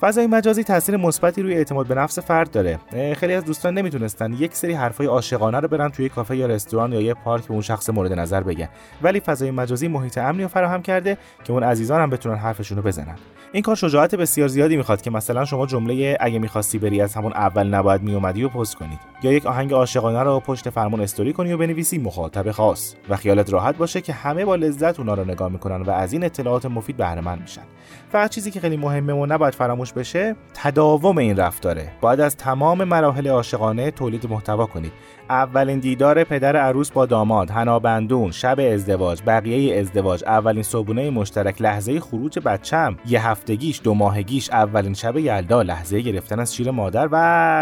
فضای 0.00 0.26
مجازی 0.26 0.64
تاثیر 0.64 0.96
مثبتی 0.96 1.42
روی 1.42 1.54
اعتماد 1.54 1.86
به 1.86 1.94
نفس 1.94 2.18
فرد 2.18 2.50
داره. 2.50 2.78
خیلی 3.14 3.34
از 3.34 3.44
دوستان 3.44 3.74
نمی‌تونستن 3.74 4.32
یک 4.32 4.54
سری 4.54 4.72
حرفای 4.72 5.06
عاشقانه 5.06 5.60
رو 5.60 5.68
برن 5.68 5.88
توی 5.88 6.08
کافه 6.08 6.36
یا 6.36 6.46
رستوران 6.46 6.92
یا 6.92 7.00
یه 7.00 7.14
پارک 7.14 7.44
به 7.46 7.52
اون 7.52 7.62
شخص 7.62 7.90
مورد 7.90 8.12
نظر 8.12 8.42
بگن. 8.42 8.68
ولی 9.02 9.20
فضای 9.20 9.50
مجازی 9.50 9.88
محیط 9.88 10.18
امنی 10.18 10.42
رو 10.42 10.48
فراهم 10.48 10.82
کرده 10.82 11.18
که 11.44 11.52
اون 11.52 11.62
عزیزان 11.62 12.00
هم 12.00 12.10
بتونن 12.10 12.36
حرفشون 12.36 12.76
رو 12.76 12.82
بزنن. 12.82 13.16
این 13.52 13.62
کار 13.62 13.76
شجاعت 13.76 14.14
بسیار 14.14 14.48
زیادی 14.48 14.76
می‌خواد 14.76 15.02
که 15.02 15.10
مثلا 15.10 15.44
شما 15.44 15.66
جمله 15.66 16.16
اگه 16.20 16.38
می‌خواستی 16.38 16.78
بری 16.78 17.00
از 17.00 17.14
همون 17.14 17.32
اول 17.32 17.66
نباید 17.66 18.02
میومدی 18.02 18.44
و 18.44 18.48
پست 18.48 18.74
کنید. 18.76 18.98
یا 19.22 19.32
یک 19.32 19.46
آهنگ 19.46 19.72
عاشقانه 19.72 20.22
رو 20.22 20.40
پشت 20.40 20.70
فرمون 20.70 21.00
استوری 21.00 21.32
کنی 21.32 21.52
و 21.52 21.58
بنویسی 21.58 21.98
مخاطب 21.98 22.50
خاص. 22.50 22.94
و 23.08 23.16
خیالت 23.16 23.52
راحت 23.52 23.76
باشه 23.76 24.00
که 24.00 24.12
همه 24.12 24.44
با 24.44 24.54
لذت 24.54 24.98
اونا 24.98 25.14
رو 25.14 25.24
نگاه 25.24 25.48
می‌کنن 25.48 25.82
و 25.82 25.90
از 25.90 26.12
این 26.12 26.24
اطلاعات 26.24 26.66
مفید 26.66 26.96
بهره 26.96 27.34
میشن. 27.40 27.62
فقط 28.10 28.30
چیزی 28.30 28.50
که 28.50 28.60
خیلی 28.60 28.76
مهمه 28.76 29.12
و 29.12 29.26
نباید 29.26 29.54
فراموش 29.54 29.92
بشه 29.92 30.36
تداوم 30.54 31.18
این 31.18 31.36
رفتاره. 31.36 31.92
باید 32.00 32.20
از 32.20 32.36
تمام 32.36 32.84
مراحل 32.84 33.28
عاشقانه 33.28 33.90
تولید 33.90 34.30
محتوا 34.30 34.66
کنید. 34.66 34.92
اولین 35.30 35.78
دیدار 35.78 36.24
پدر 36.24 36.56
عروس 36.56 36.90
با 36.90 37.06
داماد 37.06 37.50
هنابندون 37.50 38.30
شب 38.30 38.60
ازدواج 38.60 39.22
بقیه 39.26 39.80
ازدواج 39.80 40.24
اولین 40.24 40.62
صبونه 40.62 41.10
مشترک 41.10 41.62
لحظه 41.62 42.00
خروج 42.00 42.38
بچم 42.38 42.96
یه 43.06 43.28
هفتگیش 43.28 43.80
دو 43.84 43.94
ماهگیش 43.94 44.50
اولین 44.50 44.94
شب 44.94 45.16
یلدا 45.16 45.62
لحظه 45.62 46.00
گرفتن 46.00 46.40
از 46.40 46.54
شیر 46.54 46.70
مادر 46.70 47.08
و 47.12 47.16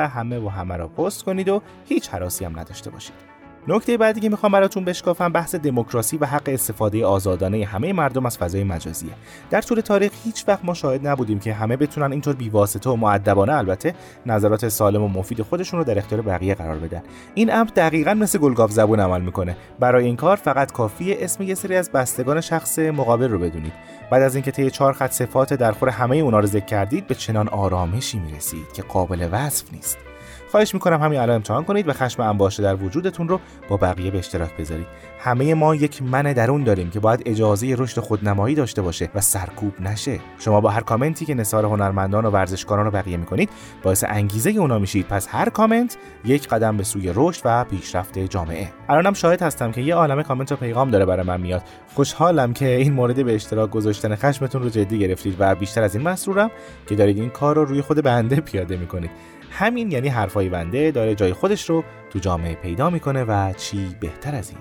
همه 0.09 0.38
و 0.38 0.49
همه 0.49 0.76
را 0.76 0.88
پست 0.88 1.22
کنید 1.24 1.49
و 1.49 1.62
هیچ 1.88 2.09
حراسی 2.09 2.44
هم 2.44 2.59
نداشته 2.59 2.90
باشید. 2.90 3.27
نکته 3.70 3.96
بعدی 3.96 4.20
که 4.20 4.28
می‌خوام 4.28 4.52
براتون 4.52 4.84
بشکافم 4.84 5.32
بحث 5.32 5.54
دموکراسی 5.54 6.16
و 6.16 6.26
حق 6.26 6.42
استفاده 6.46 7.06
آزادانه 7.06 7.64
همه 7.64 7.92
مردم 7.92 8.26
از 8.26 8.38
فضای 8.38 8.64
مجازیه. 8.64 9.10
در 9.50 9.60
طول 9.60 9.80
تاریخ 9.80 10.12
هیچ 10.24 10.44
وقت 10.48 10.64
ما 10.64 10.74
شاهد 10.74 11.06
نبودیم 11.06 11.38
که 11.38 11.54
همه 11.54 11.76
بتونن 11.76 12.12
اینطور 12.12 12.34
بیواسطه 12.34 12.90
و 12.90 12.96
معدبانه 12.96 13.52
البته 13.52 13.94
نظرات 14.26 14.68
سالم 14.68 15.02
و 15.02 15.08
مفید 15.08 15.42
خودشون 15.42 15.78
رو 15.78 15.84
در 15.84 15.98
اختیار 15.98 16.20
بقیه 16.20 16.54
قرار 16.54 16.76
بدن. 16.76 17.02
این 17.34 17.52
امر 17.52 17.68
دقیقا 17.76 18.14
مثل 18.14 18.38
گلگاف 18.38 18.70
زبون 18.70 19.00
عمل 19.00 19.20
می‌کنه. 19.20 19.56
برای 19.78 20.04
این 20.04 20.16
کار 20.16 20.36
فقط 20.36 20.72
کافیه 20.72 21.16
اسم 21.20 21.42
یه 21.42 21.54
سری 21.54 21.76
از 21.76 21.90
بستگان 21.92 22.40
شخص 22.40 22.78
مقابل 22.78 23.28
رو 23.28 23.38
بدونید. 23.38 23.72
بعد 24.10 24.22
از 24.22 24.34
اینکه 24.34 24.50
طی 24.50 24.70
چهار 24.70 24.92
خط 24.92 25.10
صفات 25.10 25.54
درخور 25.54 25.88
همه 25.88 26.16
اونا 26.16 26.40
رو 26.40 26.46
ذکر 26.46 26.66
کردید 26.66 27.06
به 27.06 27.14
چنان 27.14 27.48
آرامشی 27.48 28.18
می‌رسید 28.18 28.72
که 28.74 28.82
قابل 28.82 29.28
وصف 29.32 29.72
نیست. 29.72 30.07
خواهش 30.51 30.74
می‌کنم 30.74 31.01
همین 31.01 31.18
الان 31.20 31.36
امتحان 31.36 31.64
کنید 31.64 31.88
و 31.88 31.92
خشم 31.92 32.22
انباشته 32.22 32.62
در 32.62 32.74
وجودتون 32.74 33.28
رو 33.28 33.40
با 33.68 33.76
بقیه 33.76 34.11
به 34.11 34.18
اشتراک 34.18 34.57
بذارید. 34.57 34.86
همه 35.20 35.55
ما 35.55 35.74
یک 35.74 36.03
من 36.03 36.22
درون 36.22 36.64
داریم 36.64 36.90
که 36.90 37.01
باید 37.01 37.22
اجازه 37.26 37.74
رشد 37.78 38.01
خودنمایی 38.01 38.55
داشته 38.55 38.82
باشه 38.82 39.09
و 39.14 39.20
سرکوب 39.20 39.80
نشه. 39.80 40.20
شما 40.38 40.61
با 40.61 40.70
هر 40.70 40.80
کامنتی 40.80 41.24
که 41.24 41.34
نثار 41.34 41.64
هنرمندان 41.64 42.26
و 42.26 42.30
ورزشکاران 42.30 42.84
رو 42.84 42.90
بقیه 42.90 43.16
می‌کنید 43.16 43.51
باعث 43.82 44.05
انگیزه 44.09 44.51
اونا 44.51 44.78
میشید. 44.78 45.07
پس 45.09 45.28
هر 45.30 45.49
کامنت 45.49 45.96
یک 46.24 46.49
قدم 46.49 46.76
به 46.76 46.84
سوی 46.84 47.12
رشد 47.14 47.42
و 47.44 47.64
پیشرفت 47.64 48.18
جامعه. 48.18 48.68
الانم 48.88 49.12
شاهد 49.12 49.42
هستم 49.42 49.72
که 49.72 49.80
یه 49.80 49.94
عالمه 49.94 50.22
کامنت 50.22 50.53
و 50.53 50.57
پیغام 50.57 50.90
داره 50.90 51.05
برای 51.05 51.26
من 51.26 51.40
میاد. 51.40 51.62
خوشحالم 51.94 52.53
که 52.53 52.68
این 52.68 52.92
مورد 52.92 53.24
به 53.24 53.34
اشتراک 53.34 53.70
گذاشتن 53.70 54.14
خشمتون 54.14 54.62
رو 54.62 54.68
جدی 54.68 54.99
گرفتید 54.99 55.36
و 55.38 55.55
بیشتر 55.55 55.82
از 55.82 55.94
این 55.94 56.09
مسرورم 56.09 56.51
که 56.88 56.94
دارید 56.94 57.18
این 57.18 57.30
کار 57.30 57.57
رو 57.57 57.64
روی 57.64 57.80
خود 57.80 58.03
بنده 58.03 58.36
پیاده 58.36 58.76
می‌کنید. 58.76 59.11
همین 59.51 59.90
یعنی 59.90 60.09
حرفای 60.09 60.49
بنده 60.49 60.90
داره 60.90 61.14
جای 61.14 61.32
خودش 61.32 61.70
رو 61.70 61.84
تو 62.11 62.18
جامعه 62.18 62.55
پیدا 62.55 62.90
می‌کنه 62.90 63.24
و 63.24 63.53
چی 63.53 63.96
بهتر 64.01 64.34
از 64.34 64.51
این. 64.51 64.59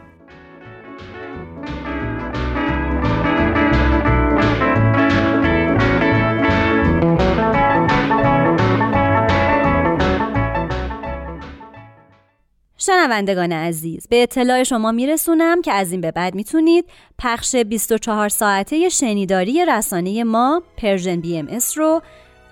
شنوندگان 12.79 13.51
عزیز 13.51 14.07
به 14.09 14.23
اطلاع 14.23 14.63
شما 14.63 14.91
میرسونم 14.91 15.61
که 15.61 15.71
از 15.71 15.91
این 15.91 16.01
به 16.01 16.11
بعد 16.11 16.35
می‌تونید 16.35 16.85
پخش 17.17 17.55
24 17.55 18.29
ساعته 18.29 18.89
شنیداری 18.89 19.65
رسانه 19.65 20.23
ما 20.23 20.63
Persian 20.77 21.21
BMS 21.21 21.77
رو 21.77 22.01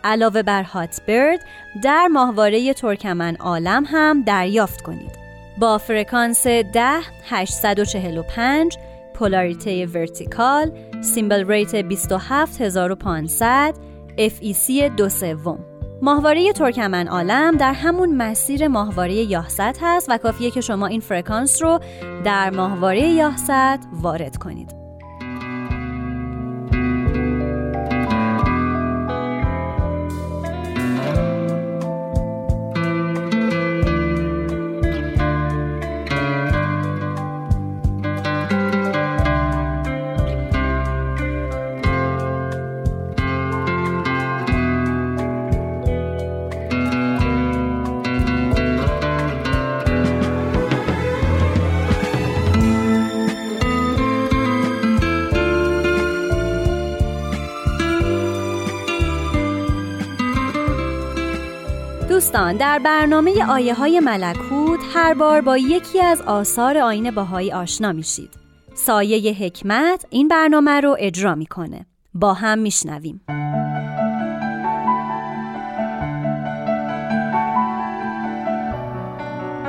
علاوه 0.05 0.43
بر 0.43 0.63
Hotbird 0.63 1.39
در 1.83 2.07
ماهواره 2.07 2.73
ترکمن 2.73 3.35
عالم 3.35 3.83
هم 3.87 4.23
دریافت 4.23 4.81
کنید. 4.81 5.11
با 5.57 5.77
فرکانس 5.77 6.47
10 6.47 6.99
845 7.29 8.77
پولاریته 9.13 9.85
vertical 9.85 10.71
symbol 11.01 11.51
rate 11.51 11.75
27500 11.75 13.73
FEC 14.17 14.71
دو 14.97 15.09
سوم 15.09 15.59
ماهواره 16.01 16.53
ترکمن 16.53 17.07
عالم 17.07 17.57
در 17.57 17.73
همون 17.73 18.15
مسیر 18.15 18.67
ماهواره 18.67 19.13
یاهست 19.13 19.79
هست 19.81 20.09
و 20.09 20.17
کافیه 20.17 20.51
که 20.51 20.61
شما 20.61 20.87
این 20.87 21.01
فرکانس 21.01 21.61
رو 21.61 21.79
در 22.25 22.49
ماهواره 22.49 23.07
یاهست 23.07 23.79
وارد 23.93 24.37
کنید. 24.37 24.84
دوستان 62.35 62.57
در 62.57 62.79
برنامه 62.79 63.45
آیه 63.49 63.73
های 63.73 63.99
ملکوت 63.99 64.79
هر 64.93 65.13
بار 65.13 65.41
با 65.41 65.57
یکی 65.57 66.01
از 66.01 66.21
آثار 66.21 66.77
آین 66.77 67.11
باهایی 67.11 67.51
آشنا 67.51 67.91
میشید. 67.91 68.29
سایه 68.73 69.33
حکمت 69.33 70.05
این 70.09 70.27
برنامه 70.27 70.81
رو 70.81 70.95
اجرا 70.99 71.35
می‌کنه. 71.35 71.85
با 72.13 72.33
هم 72.33 72.59
میشنویم. 72.59 73.21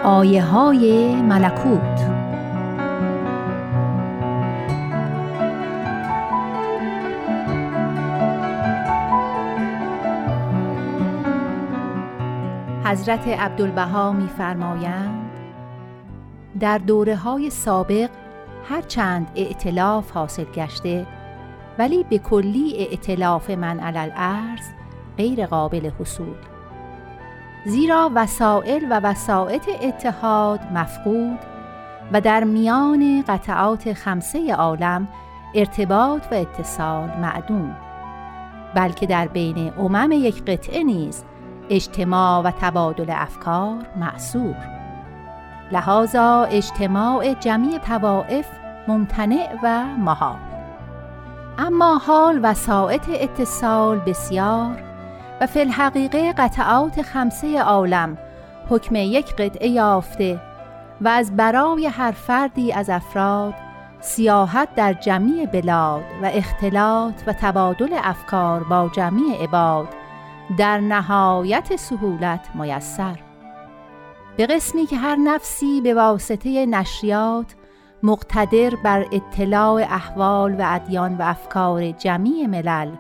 آیه 0.05 0.45
های 0.45 1.15
ملکوت 1.23 2.16
حضرت 12.87 13.29
عبدالبها 13.29 14.13
میفرمایند 14.13 15.31
در 16.61 16.79
دوره 16.79 17.17
های 17.17 17.51
سابق 17.51 18.11
هرچند 18.69 19.31
ائتلاف 19.37 20.11
حاصل 20.11 20.45
گشته 20.45 21.07
ولی 21.79 22.05
به 22.05 22.19
کلی 22.19 22.77
ائتلاف 22.79 23.51
من 23.51 23.81
علل 23.81 24.11
ارز 24.17 24.65
غیر 25.17 25.47
قابل 25.47 25.91
حصول. 26.01 26.37
زیرا 27.65 28.11
وسائل 28.15 28.87
و 28.91 29.01
وسائط 29.01 29.69
اتحاد 29.83 30.61
مفقود 30.75 31.39
و 32.13 32.21
در 32.21 32.45
میان 32.45 33.25
قطعات 33.29 33.93
خمسه 33.93 34.55
عالم 34.55 35.09
ارتباط 35.55 36.27
و 36.33 36.35
اتصال 36.35 37.11
معدوم 37.23 37.77
بلکه 38.75 39.07
در 39.07 39.27
بین 39.27 39.73
امم 39.79 40.13
یک 40.13 40.45
قطعه 40.45 40.83
نیز 40.83 41.25
اجتماع 41.71 42.43
و 42.43 42.51
تبادل 42.61 43.11
افکار 43.11 43.77
معصور. 43.97 44.57
لحاظا 45.73 46.45
اجتماع 46.45 47.35
جمعی 47.35 47.79
توائف 47.79 48.47
ممتنع 48.89 49.49
و 49.63 49.85
محال. 49.85 50.37
اما 51.59 51.99
حال 51.99 52.41
وسائط 52.43 53.09
اتصال 53.09 53.99
بسیار 53.99 54.83
و 55.41 55.47
فی 55.47 55.61
الحقیقه 55.61 56.33
قطعات 56.33 57.03
خمسه 57.03 57.61
عالم 57.61 58.19
حکم 58.69 58.95
یک 58.95 59.35
قطعه 59.35 59.69
یافته 59.69 60.41
و 61.01 61.09
از 61.09 61.37
برای 61.37 61.87
هر 61.87 62.11
فردی 62.11 62.73
از 62.73 62.91
افراد 62.91 63.55
سیاحت 64.01 64.69
در 64.75 64.93
جمعی 64.93 65.47
بلاد 65.47 66.05
و 66.23 66.31
اختلاط 66.35 67.15
و 67.27 67.33
تبادل 67.33 67.99
افکار 68.03 68.65
با 68.65 68.91
جمعی 68.95 69.35
عباد 69.43 69.89
در 70.59 70.81
نهایت 70.81 71.77
سهولت 71.77 72.49
میسر. 72.55 73.19
به 74.37 74.47
قسمی 74.47 74.87
که 74.87 74.97
هر 74.97 75.17
نفسی 75.17 75.81
به 75.81 75.95
واسطه 75.95 76.67
نشریات 76.67 77.55
مقتدر 78.03 78.77
بر 78.85 79.07
اطلاع 79.13 79.83
احوال 79.83 80.55
و 80.55 80.65
ادیان 80.67 81.15
و 81.17 81.23
افکار 81.23 81.91
جمعی 81.91 82.47
ملل 82.47 82.91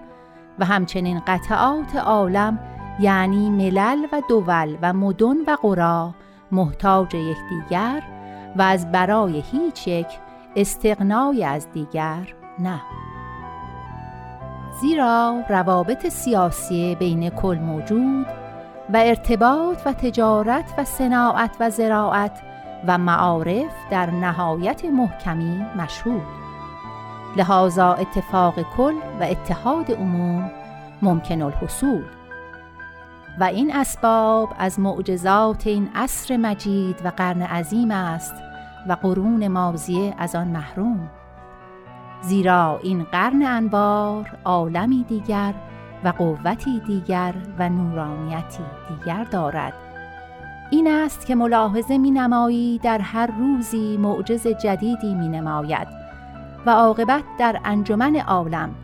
و 0.59 0.64
همچنین 0.64 1.22
قطعات 1.26 1.97
عالم 1.97 2.59
یعنی 3.01 3.51
ملل 3.51 4.07
و 4.12 4.22
دول 4.28 4.76
و 4.82 4.92
مدن 4.92 5.36
و 5.47 5.57
قرا 5.62 6.14
محتاج 6.53 7.14
یکدیگر 7.14 8.03
و 8.57 8.62
از 8.62 8.92
برای 8.92 9.42
هیچ 9.53 9.88
یک 9.88 10.07
استقنای 10.57 11.44
از 11.44 11.72
دیگر 11.72 12.34
نه. 12.59 12.80
زیرا 14.81 15.43
روابط 15.49 16.07
سیاسی 16.09 16.95
بین 16.95 17.31
کل 17.31 17.59
موجود 17.59 18.27
و 18.93 18.97
ارتباط 18.97 19.79
و 19.87 19.93
تجارت 19.93 20.74
و 20.79 20.85
صناعت 20.85 21.51
و 21.61 21.70
زراعت 21.70 22.43
و 22.87 22.99
معارف 22.99 23.72
در 23.91 24.11
نهایت 24.11 24.85
محکمی 24.85 25.66
مشهود. 25.77 26.22
لحاظا 27.37 27.95
اتفاق 27.95 28.55
کل 28.77 28.95
و 29.20 29.22
اتحاد 29.22 29.93
عموم 29.93 30.51
ممکن 31.03 31.43
الحصول. 31.43 32.05
و 33.41 33.45
این 33.45 33.77
اسباب 33.77 34.49
از 34.59 34.81
معجزات 34.81 35.66
این 35.66 35.89
عصر 35.95 36.37
مجید 36.37 36.97
و 37.05 37.09
قرن 37.09 37.43
عظیم 37.43 37.91
است 37.91 38.35
و 38.89 38.93
قرون 38.93 39.49
ماضیه 39.49 40.14
از 40.18 40.35
آن 40.35 40.49
محروم. 40.49 41.11
زیرا 42.23 42.81
این 42.83 43.05
قرن 43.05 43.43
انبار 43.43 44.31
عالمی 44.45 45.05
دیگر 45.09 45.55
و 46.05 46.09
قوتی 46.09 46.81
دیگر 46.87 47.35
و 47.59 47.69
نورانیتی 47.69 48.62
دیگر 48.89 49.25
دارد. 49.25 49.73
این 50.71 50.89
است 50.89 51.27
که 51.27 51.35
ملاحظه 51.35 51.99
می 51.99 52.11
نمایی 52.11 52.79
در 52.79 52.99
هر 52.99 53.27
روزی 53.27 53.97
معجز 53.97 54.47
جدیدی 54.47 55.14
می 55.14 55.29
نماید 55.29 55.89
و 56.67 56.71
عاقبت 56.71 57.25
در 57.39 57.61
انجمن 57.64 58.17
عالم 58.17 58.75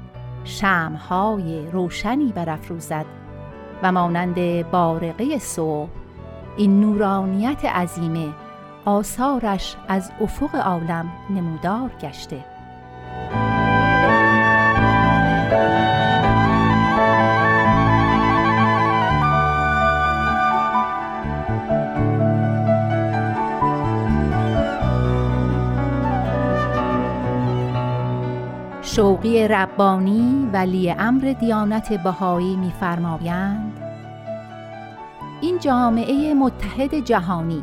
شمهای 0.45 1.70
روشنی 1.70 2.33
برافروزد 2.33 3.07
و 3.83 3.93
مانند 3.93 4.70
بارقه 4.70 5.39
صبح 5.39 5.91
این 6.57 6.80
نورانیت 6.80 7.64
عظیمه 7.64 8.28
آثارش 8.85 9.76
از 9.89 10.12
افق 10.20 10.57
عالم 10.57 11.12
نمودار 11.30 11.91
گشته. 12.01 12.51
شوقی 28.83 29.49
ربانی 29.49 30.49
ولی 30.53 30.91
امر 30.91 31.35
دیانت 31.41 32.03
بهایی 32.03 32.57
می‌فرمایند. 32.57 33.73
این 35.41 35.59
جامعه 35.59 36.35
متحد 36.35 36.95
جهانی 36.95 37.62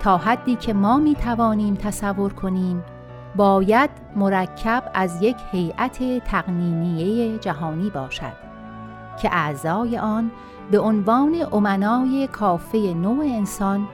تا 0.00 0.16
حدی 0.16 0.56
که 0.56 0.72
ما 0.72 0.98
می 0.98 1.14
توانیم 1.14 1.74
تصور 1.74 2.32
کنیم 2.32 2.84
باید 3.36 3.90
مرکب 4.16 4.90
از 4.94 5.22
یک 5.22 5.36
هیئت 5.52 6.24
تقنینیه 6.24 7.38
جهانی 7.38 7.90
باشد 7.90 8.32
که 9.22 9.28
اعضای 9.32 9.98
آن 9.98 10.30
به 10.70 10.78
عنوان 10.78 11.46
امنای 11.52 12.26
کافه 12.26 12.78
نوع 12.78 13.24
انسان 13.24 13.88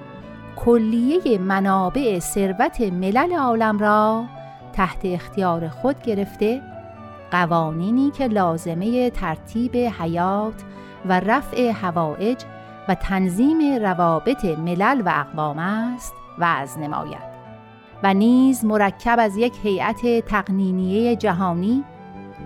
کلیه 0.56 1.38
منابع 1.38 2.18
ثروت 2.18 2.80
ملل 2.80 3.32
عالم 3.32 3.78
را 3.78 4.24
تحت 4.72 5.00
اختیار 5.04 5.68
خود 5.68 6.02
گرفته 6.02 6.62
قوانینی 7.30 8.10
که 8.10 8.26
لازمه 8.26 9.10
ترتیب 9.10 9.76
حیات 9.76 10.62
و 11.06 11.20
رفع 11.20 11.70
هوایج 11.70 12.38
و 12.88 12.94
تنظیم 12.94 13.82
روابط 13.82 14.44
ملل 14.44 15.02
و 15.04 15.12
اقوام 15.16 15.58
است 15.58 16.14
وضع 16.38 16.80
نماید. 16.80 17.37
و 18.02 18.14
نیز 18.14 18.64
مرکب 18.64 19.16
از 19.20 19.36
یک 19.36 19.54
هیئت 19.62 20.24
تقنینیه 20.26 21.16
جهانی 21.16 21.84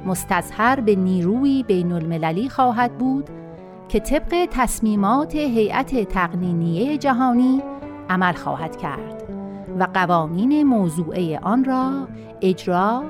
مستظهر 0.06 0.80
به 0.80 0.94
نیروی 0.94 1.62
بین 1.62 1.92
المللی 1.92 2.48
خواهد 2.48 2.98
بود 2.98 3.30
که 3.88 4.00
طبق 4.00 4.48
تصمیمات 4.50 5.34
هیئت 5.34 6.08
تقنینیه 6.08 6.98
جهانی 6.98 7.62
عمل 8.10 8.32
خواهد 8.32 8.76
کرد 8.76 9.22
و 9.78 9.86
قوانین 9.94 10.62
موضوعه 10.62 11.38
آن 11.38 11.64
را 11.64 12.08
اجرا 12.40 13.04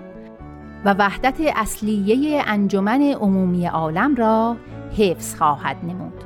و 0.84 0.95
وحدت 0.99 1.36
اصلیه 1.57 2.43
انجمن 2.47 3.03
عمومی 3.03 3.66
عالم 3.66 4.14
را 4.14 4.57
حفظ 4.99 5.34
خواهد 5.34 5.76
نمود 5.82 6.24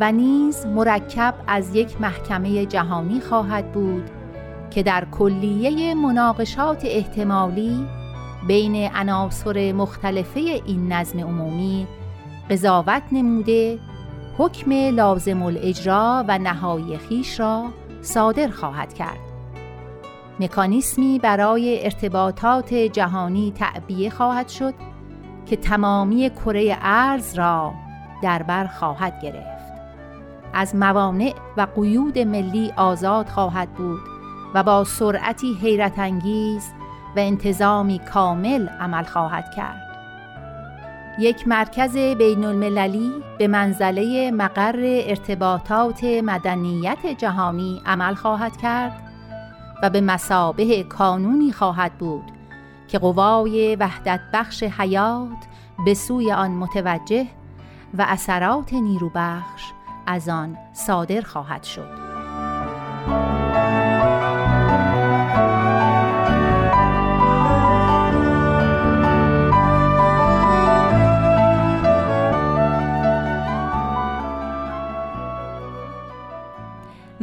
و 0.00 0.12
نیز 0.12 0.66
مرکب 0.66 1.34
از 1.46 1.76
یک 1.76 2.00
محکمه 2.00 2.66
جهانی 2.66 3.20
خواهد 3.20 3.72
بود 3.72 4.10
که 4.74 4.82
در 4.82 5.06
کلیه 5.12 5.94
مناقشات 5.94 6.82
احتمالی 6.84 7.86
بین 8.46 8.90
عناصر 8.94 9.72
مختلفه 9.72 10.40
این 10.40 10.92
نظم 10.92 11.20
عمومی 11.20 11.86
قضاوت 12.50 13.02
نموده 13.12 13.78
حکم 14.38 14.72
لازم 14.72 15.42
الاجرا 15.42 16.24
و 16.28 16.38
نهایی 16.38 16.98
خیش 16.98 17.40
را 17.40 17.64
صادر 18.02 18.48
خواهد 18.48 18.94
کرد. 18.94 19.18
مکانیسمی 20.40 21.18
برای 21.18 21.84
ارتباطات 21.84 22.74
جهانی 22.74 23.52
تعبیه 23.52 24.10
خواهد 24.10 24.48
شد 24.48 24.74
که 25.46 25.56
تمامی 25.56 26.30
کره 26.30 26.78
ارز 26.82 27.34
را 27.34 27.72
در 28.22 28.42
بر 28.42 28.66
خواهد 28.66 29.20
گرفت. 29.22 29.64
از 30.52 30.76
موانع 30.76 31.34
و 31.56 31.66
قیود 31.76 32.18
ملی 32.18 32.72
آزاد 32.76 33.28
خواهد 33.28 33.74
بود 33.74 34.13
و 34.54 34.62
با 34.62 34.84
سرعتی 34.84 35.54
حیرت 35.54 35.98
انگیز 35.98 36.72
و 37.16 37.18
انتظامی 37.18 37.98
کامل 37.98 38.68
عمل 38.68 39.04
خواهد 39.04 39.54
کرد. 39.56 39.80
یک 41.18 41.48
مرکز 41.48 41.96
بین 41.96 42.44
المللی 42.44 43.12
به 43.38 43.48
منزله 43.48 44.30
مقر 44.30 45.02
ارتباطات 45.06 46.04
مدنیت 46.04 47.06
جهانی 47.06 47.82
عمل 47.86 48.14
خواهد 48.14 48.56
کرد 48.56 49.02
و 49.82 49.90
به 49.90 50.00
مسابه 50.00 50.82
کانونی 50.82 51.52
خواهد 51.52 51.92
بود 51.92 52.24
که 52.88 52.98
قوای 52.98 53.76
وحدت 53.76 54.20
بخش 54.32 54.62
حیات 54.62 55.46
به 55.84 55.94
سوی 55.94 56.32
آن 56.32 56.50
متوجه 56.50 57.26
و 57.98 58.06
اثرات 58.08 58.72
نیروبخش 58.72 59.72
از 60.06 60.28
آن 60.28 60.56
صادر 60.72 61.20
خواهد 61.20 61.62
شد. 61.62 62.04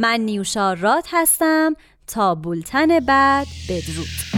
من 0.02 0.20
نیوشا 0.20 0.72
رات 0.72 1.06
هستم. 1.12 1.74
تا 2.06 2.34
بولتن 2.34 3.00
بعد 3.00 3.46
بدرود. 3.68 4.31